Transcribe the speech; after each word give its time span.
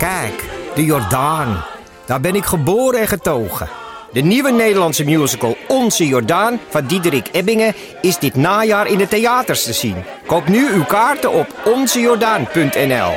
Kijk, 0.00 0.50
de 0.74 0.84
Jordaan. 0.84 1.64
Daar 2.06 2.20
ben 2.20 2.34
ik 2.34 2.44
geboren 2.44 3.00
en 3.00 3.08
getogen. 3.08 3.68
De 4.12 4.20
nieuwe 4.20 4.50
Nederlandse 4.50 5.04
musical 5.04 5.56
Onze 5.68 6.06
Jordaan 6.06 6.58
van 6.68 6.86
Diederik 6.86 7.28
Ebbingen 7.32 7.74
is 8.00 8.18
dit 8.18 8.34
najaar 8.34 8.86
in 8.86 8.98
de 8.98 9.08
theaters 9.08 9.64
te 9.64 9.72
zien. 9.72 9.96
Koop 10.26 10.48
nu 10.48 10.72
uw 10.72 10.84
kaarten 10.84 11.32
op 11.32 11.46
onzejordaan.nl. 11.64 13.12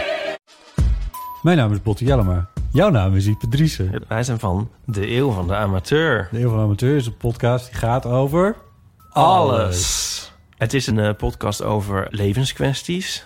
Mijn 1.41 1.57
naam 1.57 1.71
is 1.71 1.82
Botte 1.82 2.05
Jellema. 2.05 2.50
Jouw 2.71 2.89
naam 2.89 3.15
is 3.15 3.25
Ipe 3.25 3.47
Driessen. 3.47 4.04
Wij 4.07 4.23
zijn 4.23 4.39
van 4.39 4.70
De 4.86 5.11
Eeuw 5.11 5.31
van 5.31 5.47
de 5.47 5.55
Amateur. 5.55 6.27
De 6.31 6.39
Eeuw 6.39 6.50
van 6.50 6.57
de 6.57 6.63
Amateur 6.63 6.95
is 6.95 7.05
een 7.05 7.18
podcast 7.18 7.65
die 7.65 7.75
gaat 7.75 8.05
over... 8.05 8.55
Alles. 9.09 10.31
Het 10.57 10.73
is 10.73 10.88
een 10.88 11.00
eh, 11.00 11.15
podcast 11.18 11.63
over 11.63 12.07
levenskwesties 12.09 13.25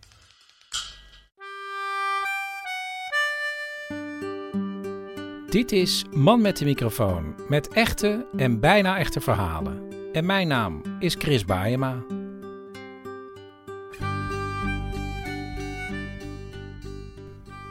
Dit 5.51 5.71
is 5.71 6.05
Man 6.15 6.41
met 6.41 6.57
de 6.57 6.65
microfoon 6.65 7.35
met 7.47 7.67
echte 7.67 8.25
en 8.37 8.59
bijna 8.59 8.97
echte 8.97 9.21
verhalen. 9.21 9.81
En 10.11 10.25
mijn 10.25 10.47
naam 10.47 10.81
is 10.99 11.15
Chris 11.15 11.45
Baayema. 11.45 12.03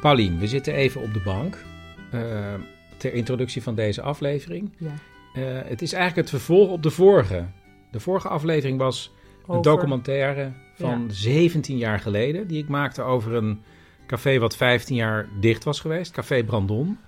Paulien, 0.00 0.38
we 0.38 0.46
zitten 0.46 0.74
even 0.74 1.02
op 1.02 1.14
de 1.14 1.20
bank 1.20 1.64
eh, 2.10 2.54
ter 2.96 3.14
introductie 3.14 3.62
van 3.62 3.74
deze 3.74 4.02
aflevering. 4.02 4.72
Ja. 4.78 4.94
Eh, 5.34 5.68
het 5.68 5.82
is 5.82 5.92
eigenlijk 5.92 6.28
het 6.28 6.40
vervolg 6.40 6.70
op 6.70 6.82
de 6.82 6.90
vorige. 6.90 7.46
De 7.90 8.00
vorige 8.00 8.28
aflevering 8.28 8.78
was 8.78 9.12
een 9.48 9.62
documentaire 9.62 10.52
van 10.74 11.08
17 11.10 11.76
jaar 11.76 12.00
geleden, 12.00 12.46
die 12.46 12.62
ik 12.62 12.68
maakte 12.68 13.02
over 13.02 13.34
een 13.34 13.62
café 14.06 14.38
wat 14.38 14.56
15 14.56 14.96
jaar 14.96 15.28
dicht 15.40 15.64
was 15.64 15.80
geweest, 15.80 16.12
Café 16.12 16.44
Brandon. 16.44 16.98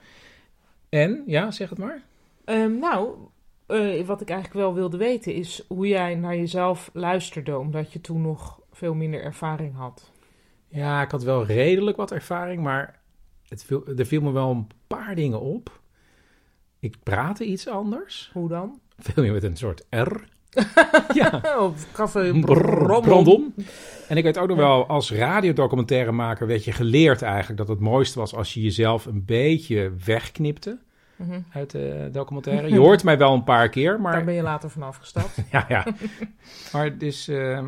En, 0.93 1.23
ja, 1.27 1.51
zeg 1.51 1.69
het 1.69 1.79
maar. 1.79 2.03
Ehm, 2.45 2.79
nou, 2.79 3.15
eh, 3.67 4.07
wat 4.07 4.21
ik 4.21 4.31
eigenlijk 4.31 4.61
wel 4.61 4.75
wilde 4.75 4.97
weten 4.97 5.35
is 5.35 5.65
hoe 5.69 5.89
jij 5.89 6.15
naar 6.15 6.37
jezelf 6.37 6.91
luisterde, 6.93 7.59
omdat 7.59 7.93
je 7.93 8.01
toen 8.01 8.23
nog 8.23 8.61
veel 8.73 8.95
minder 8.95 9.23
ervaring 9.23 9.77
had. 9.77 10.11
Ja, 10.69 11.03
ik 11.03 11.11
had 11.11 11.23
wel 11.23 11.47
redelijk 11.47 11.97
wat 11.97 12.13
ervaring, 12.13 12.63
maar 12.63 13.01
het 13.49 13.65
viel, 13.65 13.87
er 13.97 14.07
viel 14.07 14.21
me 14.21 14.33
wel 14.33 14.51
een 14.51 14.67
paar 14.87 15.15
dingen 15.15 15.41
op. 15.41 15.81
Ik 16.79 16.97
praatte 17.03 17.45
iets 17.45 17.69
anders. 17.69 18.31
Hoe 18.33 18.49
dan? 18.49 18.81
Veel 18.99 19.23
meer 19.23 19.33
met 19.33 19.43
een 19.43 19.57
soort 19.57 19.87
R. 19.91 20.13
ja. 21.21 21.59
Op 21.59 21.77
café. 21.93 22.41
Brandon. 22.41 23.55
En 24.13 24.19
ik 24.19 24.25
weet 24.25 24.39
ook 24.39 24.49
nog 24.49 24.57
wel, 24.57 24.87
als 24.87 25.13
radiodocumentairemaker 25.13 26.47
werd 26.47 26.65
je 26.65 26.73
geleerd 26.73 27.23
eigenlijk 27.23 27.59
dat 27.59 27.69
het 27.69 27.81
mooiste 27.81 28.19
was 28.19 28.35
als 28.35 28.55
je 28.55 28.61
jezelf 28.61 29.07
een 29.07 29.25
beetje 29.25 29.93
wegknipte 30.05 30.79
Mhm. 31.17 31.41
uit 31.53 31.71
de 31.71 32.09
documentaire. 32.13 32.69
Je 32.69 32.79
hoort 32.79 33.05
mij 33.05 33.19
wel 33.19 33.35
een 33.35 33.45
paar 33.45 33.69
keer, 33.69 34.01
maar... 34.01 34.13
Daar 34.13 34.25
ben 34.25 34.35
je 34.35 34.43
later 34.43 34.71
vanaf 34.71 34.97
gestapt. 34.97 35.37
Ja, 35.51 35.65
ja. 35.69 35.87
maar 36.73 36.99
dus, 36.99 37.29
ehm, 37.29 37.67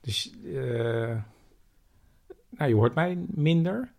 dus 0.00 0.34
eh, 0.54 1.16
nou, 2.50 2.68
je 2.70 2.74
hoort 2.74 2.94
mij 2.94 3.18
minder. 3.26 3.92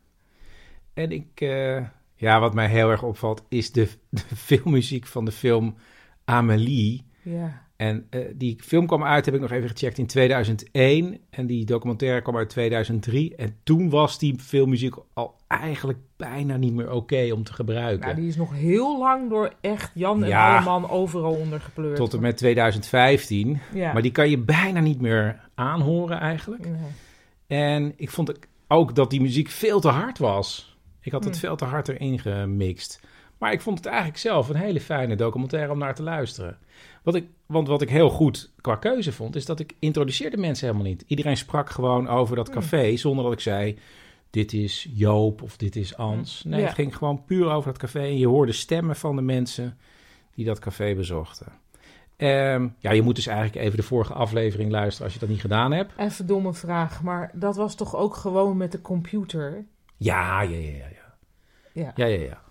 En 0.93 1.11
ik, 1.11 1.41
eh, 1.41 1.83
ja, 2.15 2.39
wat 2.39 2.53
mij 2.53 2.67
heel 2.67 2.89
erg 2.89 3.03
opvalt 3.03 3.43
is 3.49 3.71
de, 3.71 3.89
de 4.09 4.35
filmmuziek 4.35 5.05
van 5.05 5.25
de 5.25 5.31
film 5.31 5.75
Amélie. 6.25 7.05
ja. 7.21 7.65
En 7.77 8.07
eh, 8.09 8.21
die 8.35 8.57
film 8.63 8.87
kwam 8.87 9.03
uit, 9.03 9.25
heb 9.25 9.35
ik 9.35 9.41
nog 9.41 9.51
even 9.51 9.69
gecheckt, 9.69 9.97
in 9.97 10.05
2001. 10.07 11.17
En 11.29 11.47
die 11.47 11.65
documentaire 11.65 12.21
kwam 12.21 12.37
uit 12.37 12.49
2003. 12.49 13.35
En 13.35 13.55
toen 13.63 13.89
was 13.89 14.19
die 14.19 14.39
filmmuziek 14.39 14.95
al 15.13 15.35
eigenlijk 15.47 15.97
bijna 16.17 16.57
niet 16.57 16.73
meer 16.73 16.91
oké 16.91 17.29
om 17.33 17.43
te 17.43 17.53
gebruiken. 17.53 18.05
Nou, 18.05 18.15
die 18.19 18.27
is 18.27 18.35
nog 18.35 18.53
heel 18.53 18.99
lang 18.99 19.29
door 19.29 19.53
echt 19.61 19.91
Jan 19.93 20.23
en 20.23 20.29
Ja. 20.29 20.55
Alleman 20.57 20.89
overal 20.89 21.33
ondergepleurd. 21.33 21.95
Tot 21.95 22.13
en 22.13 22.21
met 22.21 22.37
2015. 22.37 23.59
Ja. 23.73 23.93
Maar 23.93 24.01
die 24.01 24.11
kan 24.11 24.29
je 24.29 24.37
bijna 24.37 24.79
niet 24.79 25.01
meer 25.01 25.39
aanhoren 25.55 26.19
eigenlijk. 26.19 26.65
Nee. 26.65 26.77
En 27.47 27.93
ik 27.95 28.09
vond 28.09 28.33
ook- 28.67 28.95
dat 28.95 29.09
die 29.09 29.21
muziek 29.21 29.49
veel 29.49 29.79
te 29.79 29.87
hard 29.89 30.17
was. 30.17 30.77
Ik 31.01 31.11
had 31.11 31.23
het 31.23 31.33
Hmm. 31.33 31.41
veel 31.41 31.55
te 31.55 31.65
hard 31.65 31.87
erin 31.87 32.19
gemixt. 32.19 32.99
Maar 33.37 33.51
ik 33.51 33.61
vond 33.61 33.77
het 33.77 33.85
eigenlijk 33.87 34.17
zelf 34.17 34.49
een 34.49 34.55
hele 34.55 34.81
fijne 34.81 35.15
documentaire 35.15 35.71
om 35.71 35.77
naar 35.77 35.95
te 35.95 36.03
luisteren. 36.03 36.57
Wat 37.03 37.15
ik, 37.15 37.27
want 37.45 37.67
wat 37.67 37.81
ik 37.81 37.89
heel 37.89 38.09
goed 38.09 38.51
qua 38.61 38.75
keuze 38.75 39.11
vond, 39.11 39.35
is 39.35 39.45
dat 39.45 39.59
ik 39.59 39.73
introduceerde 39.79 40.37
mensen 40.37 40.67
helemaal 40.67 40.87
niet. 40.87 41.03
Iedereen 41.07 41.37
sprak 41.37 41.69
gewoon 41.69 42.07
over 42.07 42.35
dat 42.35 42.49
café, 42.49 42.95
zonder 42.97 43.23
dat 43.23 43.33
ik 43.33 43.39
zei... 43.39 43.77
dit 44.29 44.53
is 44.53 44.87
Joop 44.93 45.41
of 45.41 45.57
dit 45.57 45.75
is 45.75 45.95
Ans. 45.97 46.43
Nee, 46.43 46.59
Ja. 46.59 46.65
het 46.65 46.75
ging 46.75 46.95
gewoon 46.95 47.25
puur 47.25 47.49
over 47.51 47.71
dat 47.71 47.81
café. 47.81 47.99
En 47.99 48.17
je 48.17 48.27
hoorde 48.27 48.51
stemmen 48.51 48.95
van 48.95 49.15
de 49.15 49.21
mensen 49.21 49.77
die 50.35 50.45
dat 50.45 50.59
café 50.59 50.95
bezochten. 50.95 51.47
Ehm, 52.17 52.67
ja, 52.79 52.91
je 52.91 53.01
moet 53.01 53.15
dus 53.15 53.27
eigenlijk 53.27 53.65
even 53.65 53.77
de 53.77 53.83
vorige 53.83 54.13
aflevering 54.13 54.71
luisteren 54.71 55.03
als 55.03 55.13
je 55.13 55.19
dat 55.19 55.29
niet 55.29 55.41
gedaan 55.41 55.71
hebt. 55.71 55.93
Even 55.97 56.27
domme 56.27 56.53
vraag, 56.53 57.03
maar 57.03 57.31
dat 57.33 57.55
was 57.55 57.75
toch 57.75 57.95
ook 57.95 58.15
gewoon 58.15 58.57
met 58.57 58.71
de 58.71 58.81
computer? 58.81 59.65
Ja, 59.97 60.41
ja, 60.41 60.57
ja. 60.57 60.67
ja. 60.71 60.85
Ja. 61.73 61.91
Ja, 61.95 62.05
ja, 62.05 62.19
ja. 62.23 62.41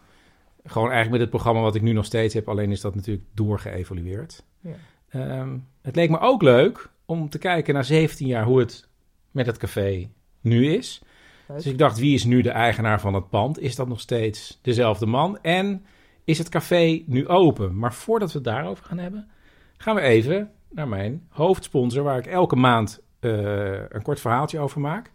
Gewoon 0.67 0.91
eigenlijk 0.91 1.11
met 1.11 1.21
het 1.21 1.31
programma 1.31 1.61
wat 1.61 1.75
ik 1.75 1.83
nu 1.83 1.93
nog 1.93 2.05
steeds 2.05 2.35
heb, 2.35 2.49
alleen 2.49 2.71
is 2.71 2.81
dat 2.81 2.95
natuurlijk 2.95 3.27
doorgeëvolueerd. 3.35 4.45
Ja. 4.61 4.75
Ehm, 5.09 5.59
het 5.83 5.97
leek 5.97 6.11
me 6.11 6.19
ook 6.19 6.43
leuk 6.43 6.91
om 7.05 7.29
te 7.29 7.39
kijken 7.39 7.75
na 7.75 7.83
17 7.83 8.27
jaar 8.27 8.45
hoe 8.45 8.59
het 8.59 8.89
met 9.31 9.47
het 9.47 9.57
café 9.57 10.09
nu 10.41 10.75
is. 10.75 11.03
Leuk. 11.49 11.57
Dus 11.57 11.67
ik 11.67 11.79
dacht, 11.79 11.99
wie 11.99 12.15
is 12.15 12.25
nu 12.25 12.43
de 12.43 12.51
eigenaar 12.51 13.01
van 13.01 13.15
het 13.15 13.29
pand? 13.29 13.61
Is 13.61 13.77
dat 13.77 13.89
nog 13.89 14.01
steeds 14.01 14.59
dezelfde 14.63 15.07
man? 15.07 15.39
En 15.43 15.85
is 16.25 16.39
het 16.39 16.49
café 16.49 17.03
nu 17.07 17.29
open? 17.29 17.79
Maar 17.79 17.95
voordat 17.95 18.33
we 18.33 18.39
het 18.39 18.47
daarover 18.47 18.85
gaan 18.85 18.99
hebben, 18.99 19.29
gaan 19.77 19.95
we 19.95 20.01
even 20.01 20.51
naar 20.71 20.89
mijn 20.89 21.27
hoofdsponsor, 21.29 22.03
waar 22.03 22.19
ik 22.19 22.27
elke 22.27 22.57
maand 22.57 23.03
eh, 23.21 23.89
een 23.89 24.03
kort 24.03 24.21
verhaaltje 24.21 24.59
over 24.59 24.81
maak. 24.81 25.11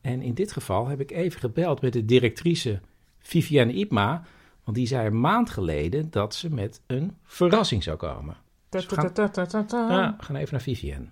En 0.00 0.22
in 0.22 0.34
dit 0.34 0.52
geval 0.52 0.88
heb 0.88 1.00
ik 1.00 1.10
even 1.10 1.40
gebeld 1.40 1.80
met 1.80 1.92
de 1.92 2.04
directrice 2.04 2.80
Vivienne 3.18 3.72
Ipma. 3.72 4.22
Want 4.70 4.82
die 4.82 4.90
zei 4.90 5.06
een 5.06 5.20
maand 5.20 5.50
geleden 5.50 6.10
dat 6.10 6.34
ze 6.34 6.50
met 6.50 6.80
een 6.86 7.16
verrassing 7.24 7.82
zou 7.82 7.96
komen. 7.96 8.36
Dus 8.68 8.86
we 8.86 8.94
gaan, 8.94 9.12
Ta-ta-ta-ta-ta-ta. 9.12 9.88
ja, 9.88 10.14
we 10.18 10.24
gaan 10.24 10.36
even 10.36 10.48
naar 10.52 10.60
Vivienne. 10.62 11.06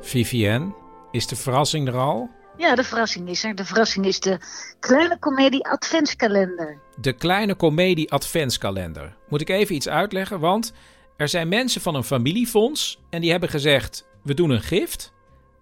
Vivienne, 0.00 0.74
is 1.10 1.26
de 1.26 1.36
verrassing 1.36 1.88
er 1.88 1.96
al? 1.96 2.30
Ja, 2.56 2.74
de 2.74 2.84
verrassing 2.84 3.28
is 3.28 3.44
er. 3.44 3.54
De 3.54 3.64
verrassing 3.64 4.06
is 4.06 4.20
de 4.20 4.38
Kleine 4.80 5.18
Comedie 5.18 5.68
Adventskalender. 5.68 6.78
De 7.00 7.12
Kleine 7.12 7.56
Comedie 7.56 8.12
Adventskalender. 8.12 9.16
Moet 9.28 9.40
ik 9.40 9.48
even 9.48 9.74
iets 9.74 9.88
uitleggen? 9.88 10.40
Want 10.40 10.72
er 11.16 11.28
zijn 11.28 11.48
mensen 11.48 11.80
van 11.80 11.94
een 11.94 12.04
familiefonds 12.04 13.00
en 13.10 13.20
die 13.20 13.30
hebben 13.30 13.48
gezegd: 13.48 14.06
we 14.22 14.34
doen 14.34 14.50
een 14.50 14.62
gift 14.62 15.12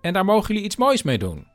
en 0.01 0.13
daar 0.13 0.25
mogen 0.25 0.49
jullie 0.49 0.65
iets 0.65 0.77
moois 0.77 1.03
mee 1.03 1.19
doen. 1.19 1.47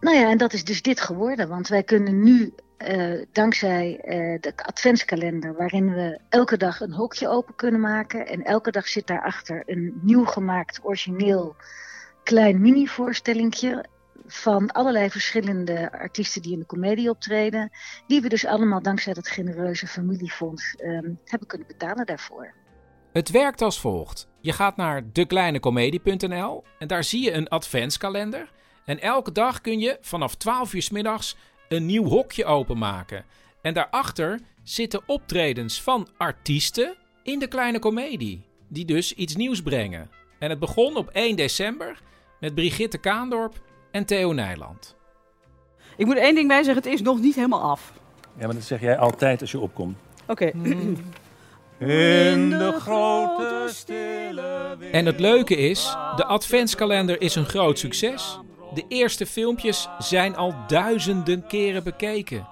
Nou 0.00 0.16
ja, 0.16 0.30
en 0.30 0.38
dat 0.38 0.52
is 0.52 0.64
dus 0.64 0.82
dit 0.82 1.00
geworden. 1.00 1.48
Want 1.48 1.68
wij 1.68 1.82
kunnen 1.82 2.22
nu, 2.22 2.54
eh, 2.78 3.24
dankzij 3.32 4.00
eh, 4.00 4.40
de 4.40 4.52
adventskalender, 4.56 5.54
waarin 5.54 5.94
we 5.94 6.18
elke 6.28 6.56
dag 6.56 6.80
een 6.80 6.92
hokje 6.92 7.28
open 7.28 7.54
kunnen 7.54 7.80
maken. 7.80 8.26
En 8.26 8.42
elke 8.44 8.70
dag 8.70 8.88
zit 8.88 9.06
daarachter 9.06 9.62
een 9.66 9.98
nieuw 10.02 10.24
gemaakt, 10.24 10.80
origineel, 10.82 11.56
klein 12.22 12.60
mini-voorstellingje. 12.60 13.84
Van 14.26 14.70
allerlei 14.72 15.10
verschillende 15.10 15.92
artiesten 15.92 16.42
die 16.42 16.52
in 16.52 16.58
de 16.58 16.66
comedie 16.66 17.10
optreden. 17.10 17.70
Die 18.06 18.20
we 18.20 18.28
dus 18.28 18.46
allemaal 18.46 18.82
dankzij 18.82 19.12
dat 19.12 19.28
genereuze 19.28 19.86
familiefonds 19.86 20.74
ehm, 20.74 21.10
hebben 21.24 21.48
kunnen 21.48 21.66
betalen 21.66 22.06
daarvoor. 22.06 22.54
Het 23.12 23.30
werkt 23.30 23.62
als 23.62 23.80
volgt. 23.80 24.28
Je 24.40 24.52
gaat 24.52 24.76
naar 24.76 25.12
dekleinecomedie.nl 25.12 26.64
en 26.78 26.88
daar 26.88 27.04
zie 27.04 27.24
je 27.24 27.32
een 27.32 27.48
adventskalender. 27.48 28.52
En 28.84 29.00
elke 29.00 29.32
dag 29.32 29.60
kun 29.60 29.78
je 29.78 29.98
vanaf 30.00 30.34
12 30.34 30.74
uur 30.74 30.82
's 30.82 30.90
middags 30.90 31.36
een 31.68 31.86
nieuw 31.86 32.04
hokje 32.04 32.44
openmaken. 32.44 33.24
En 33.62 33.74
daarachter 33.74 34.40
zitten 34.62 35.02
optredens 35.06 35.82
van 35.82 36.08
artiesten 36.16 36.94
in 37.22 37.38
de 37.38 37.46
kleine 37.46 37.78
komedie. 37.78 38.42
Die 38.68 38.84
dus 38.84 39.14
iets 39.14 39.36
nieuws 39.36 39.62
brengen. 39.62 40.10
En 40.38 40.50
het 40.50 40.58
begon 40.58 40.96
op 40.96 41.08
1 41.08 41.36
december 41.36 42.00
met 42.40 42.54
Brigitte 42.54 42.98
Kaandorp 42.98 43.60
en 43.90 44.04
Theo 44.04 44.32
Nijland. 44.32 44.96
Ik 45.96 46.06
moet 46.06 46.16
één 46.16 46.34
ding 46.34 46.48
bij 46.48 46.62
zeggen, 46.62 46.82
het 46.82 46.92
is 46.92 47.02
nog 47.02 47.20
niet 47.20 47.34
helemaal 47.34 47.62
af. 47.62 47.92
Ja, 48.38 48.46
maar 48.46 48.54
dat 48.54 48.64
zeg 48.64 48.80
jij 48.80 48.98
altijd 48.98 49.40
als 49.40 49.50
je 49.50 49.60
opkomt. 49.60 49.96
Oké. 50.26 50.50
In 51.78 52.50
de 52.50 52.76
grote 52.80 53.68
stille 53.68 54.76
En 54.92 55.06
het 55.06 55.20
leuke 55.20 55.56
is, 55.56 55.96
de 56.16 56.24
adventskalender 56.24 57.20
is 57.20 57.34
een 57.34 57.46
groot 57.46 57.78
succes. 57.78 58.38
De 58.74 58.84
eerste 58.88 59.26
filmpjes 59.26 59.88
zijn 59.98 60.36
al 60.36 60.54
duizenden 60.66 61.46
keren 61.46 61.84
bekeken. 61.84 62.46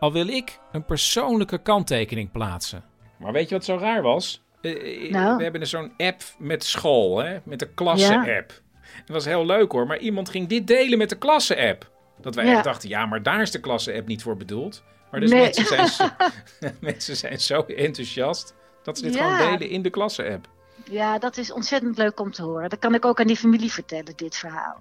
Al 0.00 0.12
wil 0.12 0.28
ik 0.28 0.58
een 0.72 0.84
persoonlijke 0.84 1.58
kanttekening 1.58 2.30
plaatsen. 2.32 2.84
Maar 3.18 3.32
weet 3.32 3.48
je 3.48 3.54
wat 3.54 3.64
zo 3.64 3.76
raar 3.76 4.02
was? 4.02 4.42
Eh, 4.60 5.04
eh, 5.04 5.10
Nou? 5.10 5.36
We 5.36 5.42
hebben 5.42 5.60
dus 5.60 5.70
zo'n 5.70 5.92
app 5.96 6.22
met 6.38 6.64
school, 6.64 7.18
hè? 7.18 7.38
met 7.44 7.58
de 7.58 7.68
klasse-app. 7.68 8.60
Het 8.80 9.08
was 9.08 9.24
heel 9.24 9.46
leuk 9.46 9.72
hoor, 9.72 9.86
maar 9.86 9.98
iemand 9.98 10.28
ging 10.28 10.48
dit 10.48 10.66
delen 10.66 10.98
met 10.98 11.08
de 11.08 11.18
klasse-app. 11.18 11.90
Dat 12.20 12.34
wij 12.34 12.46
Ja. 12.46 12.54
echt 12.54 12.64
dachten, 12.64 12.88
ja, 12.88 13.06
maar 13.06 13.22
daar 13.22 13.40
is 13.42 13.50
de 13.50 13.60
klasse-app 13.60 14.06
niet 14.06 14.22
voor 14.22 14.36
bedoeld. 14.36 14.82
Maar 15.10 15.20
dus 15.20 15.30
Nee. 15.30 15.40
mensen, 15.40 15.66
zijn 15.66 15.88
zo, 15.88 16.04
mensen 16.80 17.16
zijn 17.16 17.40
zo 17.40 17.60
enthousiast 17.60 18.54
dat 18.82 18.98
ze 18.98 19.04
dit 19.04 19.14
Ja. 19.14 19.36
gewoon 19.36 19.52
delen 19.58 19.68
in 19.70 19.82
de 19.82 19.90
klasse-app. 19.90 20.48
Ja, 20.90 21.18
dat 21.18 21.36
is 21.36 21.52
ontzettend 21.52 21.96
leuk 21.98 22.20
om 22.20 22.30
te 22.30 22.42
horen. 22.42 22.68
Dat 22.70 22.78
kan 22.78 22.94
ik 22.94 23.04
ook 23.04 23.20
aan 23.20 23.26
die 23.26 23.36
familie 23.36 23.72
vertellen, 23.72 24.12
dit 24.16 24.36
verhaal. 24.36 24.80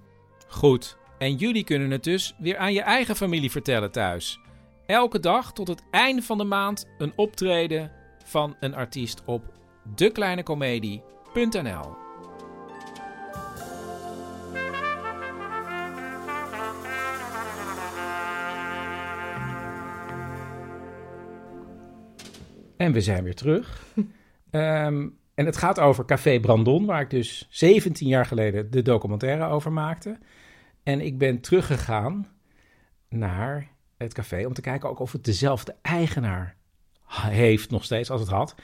Goed, 0.52 0.98
en 1.18 1.36
jullie 1.36 1.64
kunnen 1.64 1.92
het 1.92 2.04
dus 2.04 2.36
weer 2.38 2.58
aan 2.58 2.74
je 2.74 2.82
eigen 2.82 3.16
familie 3.16 3.52
vertellen 3.52 3.92
thuis. 3.92 4.40
Elke 4.86 5.20
dag 5.20 5.54
tot 5.54 5.68
het 5.68 5.84
einde 5.92 6.22
van 6.22 6.38
de 6.38 6.44
maand 6.44 6.88
een 6.98 7.14
optreden 7.16 7.92
van 8.26 8.56
een 8.60 8.76
artiest 8.76 9.22
op 9.26 9.44
dekleinecomedie.nl. 9.96 11.96
En 22.78 22.92
we 22.92 23.02
zijn 23.02 23.24
weer 23.24 23.36
terug. 23.36 23.84
Ehm, 24.52 25.08
en 25.42 25.48
het 25.48 25.58
gaat 25.58 25.80
over 25.80 26.06
Café 26.06 26.40
Brandon, 26.40 26.86
waar 26.86 27.02
ik 27.02 27.10
dus 27.10 27.48
17 27.50 28.08
jaar 28.08 28.26
geleden 28.26 28.72
de 28.72 28.82
documentaire 28.82 29.48
over 29.48 29.72
maakte. 29.72 30.18
En 30.84 31.02
ik 31.02 31.18
ben 31.18 31.40
teruggegaan 31.40 32.28
naar 33.10 33.68
het 33.98 34.14
café 34.14 34.46
om 34.46 34.54
te 34.54 34.62
kijken 34.62 34.90
ook 34.90 35.00
of 35.00 35.12
het 35.12 35.26
dezelfde 35.26 35.76
eigenaar 35.82 36.56
heeft 37.30 37.72
nog 37.72 37.84
steeds 37.84 38.10
als 38.10 38.22
het 38.22 38.30
had. 38.30 38.56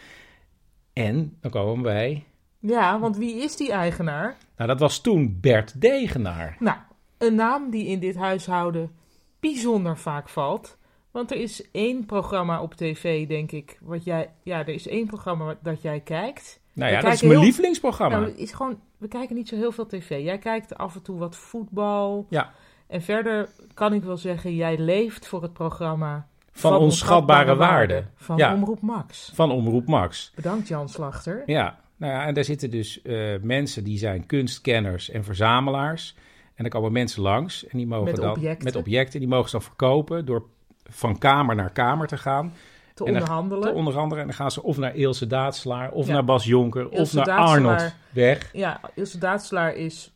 En 0.94 1.38
dan 1.42 1.52
komen 1.52 1.76
we 1.76 1.82
bij... 1.82 2.26
Ja, 2.60 3.00
want 3.00 3.18
wie 3.18 3.36
is 3.36 3.56
die 3.56 3.72
eigenaar? 3.72 4.38
Nou, 4.56 4.70
dat 4.70 4.80
was 4.80 5.02
toen 5.02 5.38
Bert 5.42 5.82
Degenaar. 5.82 6.56
Nou, 6.60 6.78
een 7.18 7.36
naam 7.36 7.70
die 7.70 7.88
in 7.88 8.00
dit 8.00 8.16
huishouden 8.16 8.92
bijzonder 9.40 9.98
vaak 9.98 10.30
valt. 10.30 10.78
Want 11.12 11.32
er 11.32 11.38
is 11.38 11.72
één 11.72 12.06
programma 12.06 12.62
op 12.62 12.74
tv, 12.74 13.28
denk 13.28 13.52
ik, 13.52 13.78
wat 13.82 14.04
jij... 14.04 14.34
Ja, 14.44 14.60
er 14.60 14.70
is 14.70 14.88
één 14.88 15.08
programma 15.08 15.58
dat 15.62 15.82
jij 15.82 16.00
kijkt. 16.00 16.60
Nou 16.78 16.92
ja, 16.92 17.02
dat 17.02 17.14
is 17.14 17.22
mijn 17.22 17.34
heel- 17.34 17.42
lievelingsprogramma. 17.42 18.20
Nou, 18.20 18.32
is 18.32 18.52
gewoon, 18.52 18.80
we 18.98 19.08
kijken 19.08 19.36
niet 19.36 19.48
zo 19.48 19.56
heel 19.56 19.72
veel 19.72 19.86
tv. 19.86 20.24
Jij 20.24 20.38
kijkt 20.38 20.78
af 20.78 20.96
en 20.96 21.02
toe 21.02 21.18
wat 21.18 21.36
voetbal. 21.36 22.26
Ja. 22.30 22.52
En 22.88 23.02
verder 23.02 23.50
kan 23.74 23.94
ik 23.94 24.04
wel 24.04 24.18
zeggen, 24.18 24.56
jij 24.56 24.78
leeft 24.78 25.28
voor 25.28 25.42
het 25.42 25.54
programma... 25.54 26.28
van 26.52 26.76
onschatbare 26.78 27.56
waarde. 27.56 28.06
Van 28.16 28.38
Ja. 28.38 28.54
Omroep 28.54 28.82
Max. 28.82 29.32
Van 29.34 29.52
Omroep 29.52 29.88
Max. 29.88 30.32
Bedankt 30.36 30.68
Jan 30.68 30.90
Slachter. 30.90 31.44
Ja, 31.46 31.80
nou 31.98 32.14
ja, 32.14 32.26
en 32.26 32.34
daar 32.34 32.44
zitten 32.44 32.72
dus 32.72 33.02
eh, 33.02 33.34
mensen 33.42 33.84
die 33.84 33.98
zijn 33.98 34.26
kunstkenners 34.26 35.10
en 35.10 35.24
verzamelaars. 35.24 36.16
En 36.56 36.64
dan 36.64 36.70
komen 36.70 36.92
mensen 36.92 37.22
langs 37.22 37.68
en 37.68 37.78
die 37.78 37.88
mogen 37.88 38.06
Met 38.06 38.16
dan 38.16 38.30
objecten. 38.30 38.64
met 38.64 38.76
objecten, 38.76 39.20
die 39.20 39.30
mogen 39.30 39.50
ze 39.50 39.56
dan 39.58 39.66
verkopen 39.66 40.26
door 40.26 40.44
van 40.90 41.18
kamer 41.18 41.56
naar 41.56 41.72
kamer 41.72 42.08
te 42.08 42.18
gaan. 42.18 42.54
Te 42.98 43.04
En 43.06 43.12
dan- 43.14 43.22
onderhandelen. 43.22 43.68
Te 43.70 43.74
onder 43.78 43.98
andere, 43.98 44.22
en 44.22 44.28
dan 44.28 44.36
gaan 44.36 44.52
ze 44.52 44.64
of 44.64 44.78
naar 44.78 44.96
Ilse 44.96 45.28
Daadslaar, 45.28 45.92
of 45.92 46.08
Ja. 46.08 46.14
naar 46.14 46.24
Bas 46.26 46.46
Jonker, 46.46 46.90
of 46.90 47.14
naar. 47.14 47.30
Arnold 47.30 47.94
Weg. 48.10 48.50
Ja, 48.54 48.80
Ilse 48.96 49.18
Daadslaar 49.18 49.76
is 49.76 50.12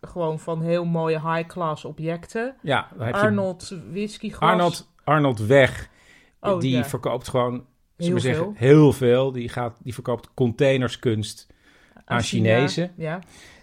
gewoon 0.00 0.38
van 0.38 0.62
heel 0.62 0.84
mooie 0.84 1.20
high-class 1.34 1.84
objecten. 1.84 2.54
Ja, 2.62 2.88
je 2.98 3.12
Arnold 3.12 3.76
whiskyglas. 3.92 4.50
Arnold, 4.50 4.88
Arnold 5.04 5.38
Weg, 5.46 5.88
Oh, 6.40 6.60
die 6.60 6.76
ja. 6.76 6.84
verkoopt 6.84 7.28
gewoon, 7.28 7.64
Heel 7.96 8.20
zeggen, 8.20 8.44
veel. 8.44 8.54
heel 8.56 8.92
veel. 8.92 9.32
Die, 9.32 9.48
gaat, 9.48 9.76
die 9.82 9.94
verkoopt 9.94 10.28
containerskunst 10.34 11.46
aan 12.04 12.20
China. 12.22 12.48
Chinezen. 12.54 12.92
Ja, 12.96 13.18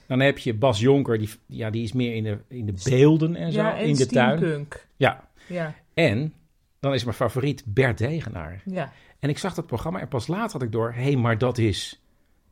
Dan 0.07 0.19
heb 0.19 0.37
je 0.37 0.53
Bas 0.53 0.79
Jonker, 0.79 1.17
die, 1.17 1.29
ja, 1.45 1.69
die 1.69 1.83
is 1.83 1.93
meer 1.93 2.15
in 2.15 2.23
de, 2.23 2.37
in 2.47 2.65
de 2.65 2.73
beelden 2.83 3.35
en 3.35 3.51
zo, 3.51 3.59
ja 3.61 3.77
en 3.77 3.85
in 3.85 3.95
de 3.95 4.05
tuin. 4.05 4.67
Ja, 4.97 5.27
Ja, 5.47 5.73
en 5.93 6.33
dan 6.79 6.93
is 6.93 7.03
mijn 7.03 7.15
favoriet 7.15 7.63
Bert 7.65 7.97
Degenaar. 7.97 8.61
ja. 8.65 8.91
En 9.19 9.29
ik 9.29 9.37
zag 9.37 9.53
dat 9.53 9.65
programma 9.65 9.99
en 9.99 10.07
pas 10.07 10.27
later 10.27 10.51
had 10.51 10.61
ik 10.61 10.71
door... 10.71 10.93
hé, 10.93 11.01
hey, 11.01 11.15
maar 11.15 11.37
dat 11.37 11.57
is 11.57 12.03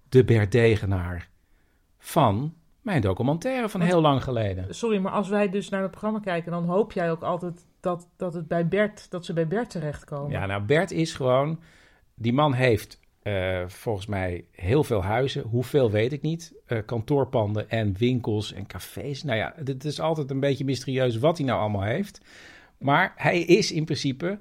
de 0.10 0.24
Bert 0.24 0.52
Degenaar 0.52 1.30
van 1.98 2.54
mijn 2.82 3.02
documentaire 3.02 3.70
van 3.70 3.80
Want- 3.80 3.92
heel 3.92 4.02
lang 4.02 4.24
geleden. 4.24 4.76
Sorry, 4.76 4.98
maar 4.98 5.12
als 5.12 5.30
wij 5.30 5.50
dus 5.50 5.70
naar 5.70 5.82
het 5.82 5.92
programma 5.92 6.20
kijken, 6.20 6.52
dan 6.52 6.66
hoop 6.66 6.92
jij 6.92 7.12
ook 7.12 7.22
altijd 7.24 7.66
dat, 7.80 8.08
dat, 8.18 8.34
het 8.34 8.48
bij 8.48 8.68
Bert, 8.68 9.12
dat 9.12 9.26
ze 9.26 9.34
bij 9.34 9.48
Bert 9.48 9.70
terechtkomen. 9.70 10.32
Ja, 10.32 10.46
nou, 10.46 10.62
Bert 10.64 10.92
is 10.92 11.14
gewoon... 11.14 11.60
Die 12.16 12.34
man 12.34 12.54
heeft 12.54 13.00
eh, 13.22 13.64
volgens 13.68 14.06
mij 14.06 14.46
heel 14.52 14.84
veel 14.84 15.04
huizen. 15.04 15.44
Hoeveel 15.44 15.92
weet 15.92 16.14
ik 16.14 16.22
niet. 16.22 16.54
Eh, 16.66 16.78
kantoorpanden 16.86 17.70
en 17.70 17.94
winkels 17.98 18.54
en 18.54 18.68
cafés. 18.68 19.24
Nou 19.24 19.38
ja, 19.38 19.54
het 19.66 19.86
is 19.86 20.00
altijd 20.00 20.32
een 20.32 20.40
beetje 20.40 20.66
mysterieus 20.66 21.18
wat 21.18 21.38
hij 21.38 21.48
nou 21.48 21.60
allemaal 21.60 21.84
heeft. 21.84 22.22
Maar 22.78 23.14
hij 23.16 23.40
is 23.40 23.72
in 23.72 23.86
principe 23.86 24.40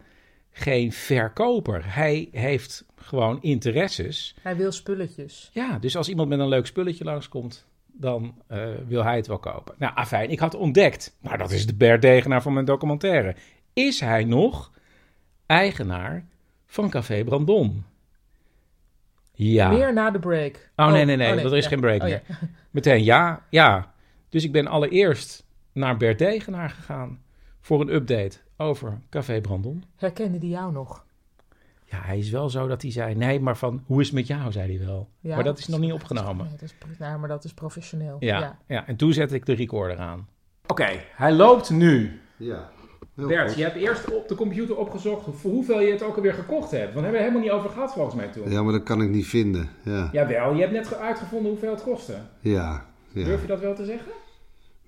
geen 0.50 0.93
verkoper. 0.93 1.94
Hij 1.94 2.29
heeft 2.33 2.85
gewoon 2.97 3.43
interesses. 3.43 4.35
Hij 4.43 4.56
wil 4.56 4.73
spulletjes. 4.73 5.50
Ja, 5.53 5.79
dus 5.79 5.97
als 5.97 6.09
iemand 6.09 6.29
met 6.29 6.38
een 6.38 6.49
leuk 6.49 6.67
spulletje 6.67 7.05
langskomt, 7.05 7.67
dan 7.87 8.35
eh, 8.47 8.69
wil 8.87 9.03
hij 9.05 9.17
het 9.17 9.27
wel 9.27 9.38
kopen. 9.38 9.75
Nou, 9.79 9.94
afijn, 9.94 10.31
ik 10.31 10.38
had 10.38 10.55
ontdekt, 10.55 11.17
nou 11.21 11.37
dat 11.37 11.50
is 11.50 11.67
de 11.67 11.75
Bert 11.75 12.03
Degenaar 12.03 12.43
van 12.43 12.53
mijn 12.53 12.65
documentaire. 12.65 13.35
Is 13.73 14.00
hij 14.00 14.25
nog 14.25 14.73
eigenaar 15.47 16.27
van 16.67 16.91
Café 16.91 17.25
Brandon? 17.25 17.85
Ja. 19.32 19.71
Weer 19.71 19.93
na 19.93 20.11
de 20.11 20.19
break. 20.19 20.71
Oh, 20.77 20.93
nee, 20.93 21.05
nee, 21.05 21.17
nee, 21.17 21.32
oh, 21.32 21.44
er 21.44 21.56
is 21.56 21.62
ja. 21.62 21.69
geen 21.69 21.81
break 21.81 22.00
Oh, 22.00 22.06
meer. 22.06 22.23
ja. 22.29 22.37
Meteen 22.71 23.05
ja, 23.05 23.47
ja. 23.50 23.94
Dus 24.29 24.44
ik 24.44 24.53
ben 24.53 24.67
allereerst 24.67 25.44
naar 25.73 25.97
Bert 25.97 26.19
Degenaar 26.19 26.71
gegaan 26.71 27.21
voor 27.67 27.81
een 27.81 27.95
update 27.95 28.37
over 28.57 28.99
Café 29.11 29.41
Brandon. 29.41 29.85
Herkende 29.97 30.39
die 30.39 30.51
jou 30.51 30.73
nog? 30.73 31.05
Ja, 31.85 31.99
hij 32.01 32.19
is 32.19 32.31
wel 32.31 32.51
zo 32.51 32.67
dat 32.67 32.83
hij 32.83 32.91
zei, 32.91 33.15
nee, 33.15 33.41
maar 33.41 33.57
van, 33.57 33.83
hoe 33.87 34.01
is 34.01 34.07
het 34.07 34.15
met 34.15 34.27
jou, 34.27 34.53
zei 34.53 34.77
hij 34.77 34.87
wel. 34.87 35.08
Ja, 35.20 35.35
maar 35.35 35.44
dat 35.44 35.58
is 35.58 35.67
nog 35.67 35.81
niet 35.81 35.93
opgenomen. 35.93 36.46
Nee, 36.46 36.53
dat 36.53 36.63
is, 36.63 36.75
nou, 36.99 37.19
maar 37.19 37.29
dat 37.29 37.44
is 37.44 37.55
professioneel. 37.55 38.17
Ja, 38.20 38.58
ja. 38.67 38.87
en 38.87 38.96
toen 38.96 39.13
zette 39.13 39.35
ik 39.35 39.46
de 39.46 39.53
recorder 39.55 39.99
aan. 39.99 40.29
Oké, 40.67 40.89
hij 41.15 41.32
loopt 41.32 41.70
nu. 41.70 42.20
Ja. 42.37 42.70
heel 43.17 43.27
Bert, 43.27 43.49
goed. 43.49 43.56
je 43.58 43.63
hebt 43.63 43.77
eerst 43.77 44.13
op 44.15 44.29
de 44.29 44.35
computer 44.35 44.77
opgezocht 44.77 45.25
voor 45.32 45.51
hoeveel 45.51 45.81
je 45.81 45.93
het 45.93 46.03
ook 46.03 46.17
alweer 46.17 46.35
gekocht 46.35 46.70
hebt. 46.70 46.93
Want 46.93 46.94
daar 46.94 47.03
hebben 47.05 47.20
we 47.20 47.27
helemaal 47.27 47.43
niet 47.43 47.51
over 47.51 47.70
gehad 47.70 47.93
volgens 47.93 48.15
mij 48.15 48.29
toen. 48.29 48.51
Ja, 48.51 48.63
maar 48.63 48.73
dat 48.73 48.82
kan 48.82 49.03
ik 49.03 49.08
niet 49.11 49.27
vinden. 49.27 49.69
Ja, 49.82 50.08
Jawel, 50.13 50.55
je 50.55 50.61
hebt 50.61 50.73
net 50.73 50.87
ge- 50.87 50.96
uitgevonden 50.96 51.51
hoeveel 51.51 51.70
het 51.70 51.82
kostte. 51.82 52.17
ja. 52.41 52.85
ja. 53.13 53.25
Durf 53.25 53.41
je 53.41 53.46
dat 53.46 53.61
wel 53.61 53.75
te 53.75 53.85
zeggen? 53.85 54.13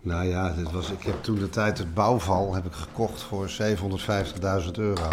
Nou 0.08 0.26
ja, 0.26 0.50
dit 0.50 0.70
was, 0.70 0.90
ik 0.90 1.02
heb 1.02 1.22
toen 1.22 1.38
de 1.38 1.50
tijd 1.50 1.78
het 1.78 1.94
bouwval 1.94 2.54
heb 2.54 2.64
ik 2.64 2.72
gekocht 2.72 3.22
voor 3.22 3.48
750.000 4.64 4.70
euro. 4.72 5.08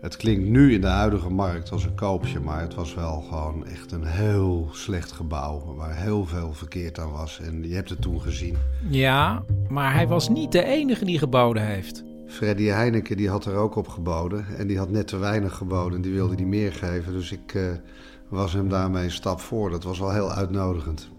Het 0.00 0.16
klinkt 0.16 0.48
nu 0.48 0.74
in 0.74 0.80
de 0.80 0.86
huidige 0.86 1.30
markt 1.30 1.70
als 1.70 1.84
een 1.84 1.94
koopje, 1.94 2.40
maar 2.40 2.60
het 2.60 2.74
was 2.74 2.94
wel 2.94 3.20
gewoon 3.20 3.66
echt 3.66 3.92
een 3.92 4.04
heel 4.04 4.68
slecht 4.72 5.12
gebouw. 5.12 5.74
Waar 5.76 5.96
heel 5.96 6.26
veel 6.26 6.52
verkeerd 6.52 6.98
aan 6.98 7.12
was. 7.12 7.40
En 7.40 7.68
je 7.68 7.74
hebt 7.74 7.88
het 7.88 8.02
toen 8.02 8.20
gezien. 8.20 8.56
Ja, 8.88 9.42
maar 9.68 9.94
hij 9.94 10.08
was 10.08 10.28
niet 10.28 10.52
de 10.52 10.64
enige 10.64 11.04
die 11.04 11.18
geboden 11.18 11.66
heeft. 11.66 12.04
Freddy 12.26 12.64
Heineken 12.64 13.16
die 13.16 13.28
had 13.28 13.44
er 13.44 13.54
ook 13.54 13.76
op 13.76 13.88
geboden. 13.88 14.46
En 14.56 14.66
die 14.66 14.78
had 14.78 14.90
net 14.90 15.06
te 15.06 15.16
weinig 15.16 15.54
geboden. 15.56 15.96
En 15.96 16.02
die 16.02 16.12
wilde 16.12 16.36
die 16.36 16.46
meer 16.46 16.72
geven. 16.72 17.12
Dus 17.12 17.32
ik 17.32 17.54
eh, 17.54 17.62
was 18.28 18.52
hem 18.52 18.68
daarmee 18.68 19.04
een 19.04 19.10
stap 19.10 19.40
voor. 19.40 19.70
Dat 19.70 19.84
was 19.84 19.98
wel 19.98 20.12
heel 20.12 20.32
uitnodigend. 20.32 21.10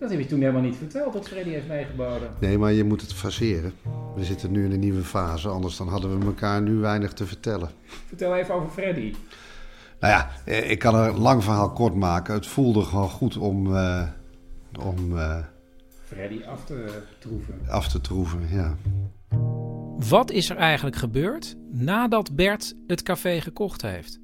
Dat 0.00 0.10
heb 0.10 0.20
je 0.20 0.26
toen 0.26 0.40
helemaal 0.40 0.62
niet 0.62 0.76
verteld, 0.76 1.12
dat 1.12 1.28
Freddy 1.28 1.50
heeft 1.50 1.68
meegeboden. 1.68 2.30
Nee, 2.40 2.58
maar 2.58 2.72
je 2.72 2.84
moet 2.84 3.00
het 3.00 3.12
faseren. 3.12 3.72
We 4.14 4.24
zitten 4.24 4.52
nu 4.52 4.64
in 4.64 4.72
een 4.72 4.80
nieuwe 4.80 5.02
fase, 5.02 5.48
anders 5.48 5.76
dan 5.76 5.88
hadden 5.88 6.18
we 6.18 6.26
elkaar 6.26 6.62
nu 6.62 6.74
weinig 6.74 7.12
te 7.12 7.26
vertellen. 7.26 7.70
Vertel 8.06 8.36
even 8.36 8.54
over 8.54 8.68
Freddy. 8.68 9.14
Nou 10.00 10.12
ja, 10.12 10.30
eh, 10.44 10.70
ik 10.70 10.78
kan 10.78 10.94
er 10.94 11.08
een 11.08 11.18
lang 11.18 11.44
verhaal 11.44 11.72
kort 11.72 11.94
maken. 11.94 12.34
Het 12.34 12.46
voelde 12.46 12.82
gewoon 12.82 13.08
goed 13.08 13.36
om, 13.36 13.76
eh, 13.76 14.08
om 14.84 15.18
eh, 15.18 15.38
Freddy 16.04 16.44
af 16.44 16.64
te 16.64 17.02
troeven. 17.18 17.60
af 17.68 17.88
te 17.88 18.00
troeven, 18.00 18.40
ja. 18.50 18.76
Wat 20.08 20.30
is 20.30 20.50
er 20.50 20.56
eigenlijk 20.56 20.96
gebeurd 20.96 21.56
nadat 21.70 22.36
Bert 22.36 22.74
het 22.86 23.02
café 23.02 23.40
gekocht 23.40 23.82
heeft? 23.82 24.20